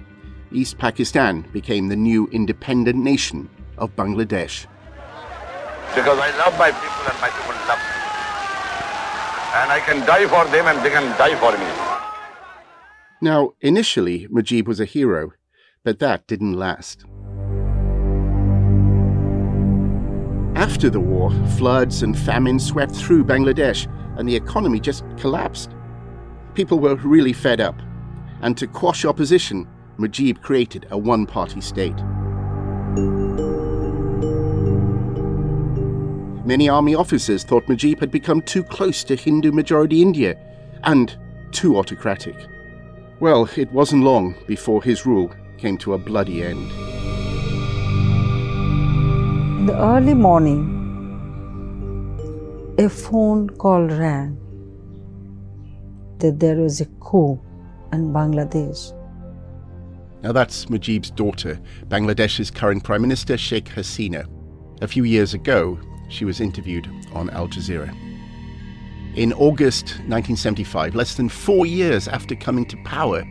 East 0.52 0.78
Pakistan 0.78 1.42
became 1.54 1.88
the 1.88 1.96
new 1.96 2.28
independent 2.32 3.00
nation 3.00 3.50
of 3.80 3.96
Bangladesh. 3.96 4.68
Because 5.96 6.20
I 6.20 6.30
love 6.38 6.58
my 6.60 6.70
people 6.70 7.06
and 7.10 7.20
my 7.20 7.30
people 7.30 7.56
love 7.68 7.82
me. 7.82 7.98
And 9.58 9.72
I 9.72 9.80
can 9.84 10.06
die 10.06 10.28
for 10.28 10.46
them 10.52 10.68
and 10.68 10.86
they 10.86 10.92
can 10.92 11.10
die 11.18 11.36
for 11.36 11.58
me. 11.58 11.66
Now, 13.22 13.54
initially, 13.60 14.28
Mujib 14.28 14.68
was 14.68 14.80
a 14.80 14.86
hero, 14.86 15.32
but 15.84 15.98
that 15.98 16.28
didn't 16.28 16.54
last. 16.54 17.06
After 20.60 20.90
the 20.90 21.00
war, 21.00 21.32
floods 21.58 22.04
and 22.04 22.20
famine 22.20 22.60
swept 22.60 22.94
through 22.94 23.24
Bangladesh, 23.24 23.88
and 24.18 24.28
the 24.28 24.36
economy 24.36 24.82
just 24.82 25.06
collapsed. 25.16 25.72
People 26.54 26.80
were 26.80 26.96
really 26.96 27.32
fed 27.32 27.62
up, 27.62 27.80
and 28.42 28.58
to 28.58 28.68
quash 28.68 29.06
opposition, 29.06 29.66
Mujib 29.98 30.42
created 30.42 30.86
a 30.92 30.98
one 30.98 31.26
party 31.26 31.62
state. 31.62 31.96
Many 36.46 36.68
army 36.68 36.94
officers 36.94 37.46
thought 37.46 37.68
Mujib 37.68 38.02
had 38.02 38.12
become 38.12 38.42
too 38.42 38.66
close 38.66 39.06
to 39.06 39.16
Hindu 39.16 39.54
majority 39.54 40.02
India 40.02 40.36
and 40.84 41.18
too 41.52 41.78
autocratic. 41.78 42.36
Well, 43.22 43.50
it 43.56 43.72
wasn't 43.72 44.04
long 44.04 44.36
before 44.46 44.84
his 44.84 45.06
rule 45.06 45.34
came 45.58 45.78
to 45.78 45.94
a 45.94 45.98
bloody 45.98 46.44
end. 46.44 46.99
The 49.70 49.78
early 49.80 50.16
morning, 50.16 50.66
a 52.80 52.90
phone 52.90 53.52
call 53.52 53.84
rang 53.84 54.36
that 56.18 56.40
there 56.40 56.56
was 56.56 56.82
a 56.82 56.88
coup 57.00 57.40
in 57.94 58.12
Bangladesh. 58.12 58.92
Now 60.24 60.32
that's 60.32 60.66
Mujib's 60.72 61.12
daughter, 61.12 61.62
Bangladesh's 61.88 62.50
current 62.50 62.84
Prime 62.84 63.04
Minister 63.04 63.38
Sheikh 63.38 63.66
Hasina. 63.66 64.26
A 64.82 64.88
few 64.88 65.04
years 65.04 65.36
ago, 65.36 65.78
she 66.10 66.26
was 66.26 66.42
interviewed 66.42 66.90
on 67.14 67.30
Al 67.30 67.48
Jazeera. 67.48 67.96
In 69.16 69.34
August 69.34 69.90
1975, 70.08 70.96
less 70.96 71.14
than 71.14 71.30
four 71.30 71.68
years 71.68 72.08
after 72.08 72.34
coming 72.34 72.66
to 72.66 72.78
power, 72.86 73.24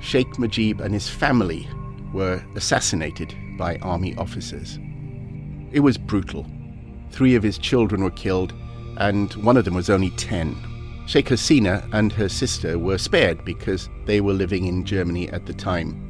Sheikh 0.00 0.32
Mujib 0.38 0.80
and 0.80 0.94
his 0.94 1.10
family 1.10 1.68
were 2.14 2.42
assassinated 2.56 3.34
by 3.58 3.76
army 3.82 4.16
officers. 4.16 4.78
It 5.72 5.80
was 5.80 5.98
brutal. 5.98 6.46
Three 7.10 7.34
of 7.34 7.42
his 7.42 7.58
children 7.58 8.02
were 8.02 8.10
killed, 8.10 8.52
and 8.96 9.32
one 9.34 9.56
of 9.56 9.64
them 9.64 9.74
was 9.74 9.90
only 9.90 10.10
10. 10.10 10.56
Sheikh 11.06 11.26
Hasina 11.26 11.88
and 11.92 12.12
her 12.12 12.28
sister 12.28 12.78
were 12.78 12.98
spared 12.98 13.44
because 13.44 13.88
they 14.06 14.20
were 14.20 14.34
living 14.34 14.66
in 14.66 14.84
Germany 14.84 15.28
at 15.30 15.46
the 15.46 15.54
time. 15.54 16.04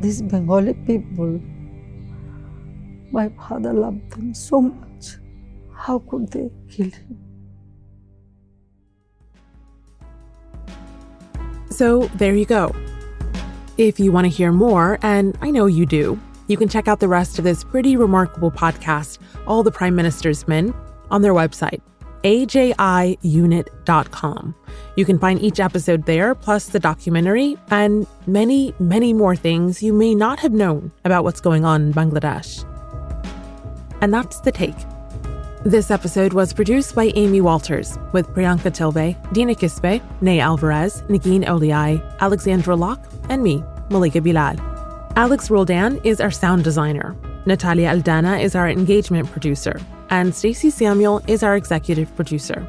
These 0.00 0.22
Bengali 0.22 0.74
people 0.74 1.40
my 3.14 3.28
father 3.48 3.72
loved 3.72 4.10
them 4.10 4.34
so 4.34 4.60
much. 4.60 5.18
How 5.72 6.00
could 6.00 6.32
they 6.32 6.50
kill 6.68 6.90
him? 6.90 7.18
So 11.70 12.06
there 12.16 12.34
you 12.34 12.44
go. 12.44 12.74
If 13.78 14.00
you 14.00 14.10
want 14.10 14.24
to 14.24 14.28
hear 14.28 14.50
more, 14.50 14.98
and 15.02 15.38
I 15.40 15.52
know 15.52 15.66
you 15.66 15.86
do, 15.86 16.18
you 16.46 16.56
can 16.56 16.68
check 16.68 16.88
out 16.88 17.00
the 17.00 17.08
rest 17.08 17.38
of 17.38 17.44
this 17.44 17.64
pretty 17.64 17.96
remarkable 17.96 18.50
podcast, 18.50 19.18
All 19.46 19.62
the 19.62 19.70
Prime 19.70 19.94
Minister's 19.94 20.48
Men, 20.48 20.74
on 21.10 21.22
their 21.22 21.34
website, 21.34 21.80
ajiunit.com. 22.24 24.54
You 24.96 25.04
can 25.04 25.18
find 25.18 25.42
each 25.42 25.60
episode 25.60 26.06
there, 26.06 26.34
plus 26.34 26.66
the 26.66 26.80
documentary, 26.80 27.56
and 27.70 28.06
many, 28.26 28.74
many 28.78 29.12
more 29.12 29.36
things 29.36 29.82
you 29.82 29.92
may 29.92 30.14
not 30.14 30.38
have 30.40 30.52
known 30.52 30.92
about 31.04 31.24
what's 31.24 31.40
going 31.40 31.64
on 31.64 31.82
in 31.82 31.92
Bangladesh. 31.92 32.64
And 34.00 34.12
that's 34.12 34.40
The 34.40 34.52
Take. 34.52 34.76
This 35.64 35.90
episode 35.90 36.34
was 36.34 36.52
produced 36.52 36.94
by 36.94 37.04
Amy 37.14 37.40
Walters 37.40 37.98
with 38.12 38.28
Priyanka 38.28 38.70
Tilve, 38.70 39.16
Dina 39.32 39.54
Kispe, 39.54 40.02
Ney 40.20 40.38
Alvarez, 40.38 41.02
Negin 41.08 41.46
Owliaei, 41.46 42.18
Alexandra 42.20 42.76
Locke, 42.76 43.02
and 43.30 43.42
me, 43.42 43.64
Malika 43.88 44.20
Bilal. 44.20 44.73
Alex 45.16 45.48
Roldan 45.48 46.00
is 46.02 46.20
our 46.20 46.32
sound 46.32 46.64
designer. 46.64 47.14
Natalia 47.46 47.94
Aldana 47.94 48.42
is 48.42 48.56
our 48.56 48.68
engagement 48.68 49.30
producer, 49.30 49.80
and 50.10 50.34
Stacey 50.34 50.70
Samuel 50.70 51.22
is 51.28 51.44
our 51.44 51.54
executive 51.54 52.12
producer. 52.16 52.66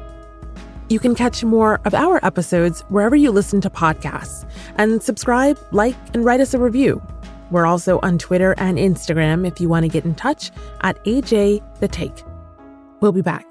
You 0.88 1.00
can 1.00 1.16
catch 1.16 1.42
more 1.42 1.80
of 1.84 1.92
our 1.92 2.24
episodes 2.24 2.82
wherever 2.82 3.16
you 3.16 3.32
listen 3.32 3.60
to 3.62 3.70
podcasts, 3.70 4.48
and 4.76 5.02
subscribe, 5.02 5.58
like, 5.72 5.96
and 6.14 6.24
write 6.24 6.38
us 6.38 6.54
a 6.54 6.60
review. 6.60 7.02
We're 7.50 7.66
also 7.66 7.98
on 8.04 8.16
Twitter 8.16 8.54
and 8.58 8.78
Instagram 8.78 9.44
if 9.44 9.60
you 9.60 9.68
want 9.68 9.82
to 9.82 9.88
get 9.88 10.04
in 10.04 10.14
touch 10.14 10.52
at 10.82 11.04
AJ 11.04 11.80
The 11.80 11.88
Take. 11.88 12.22
We'll 13.00 13.10
be 13.10 13.22
back. 13.22 13.44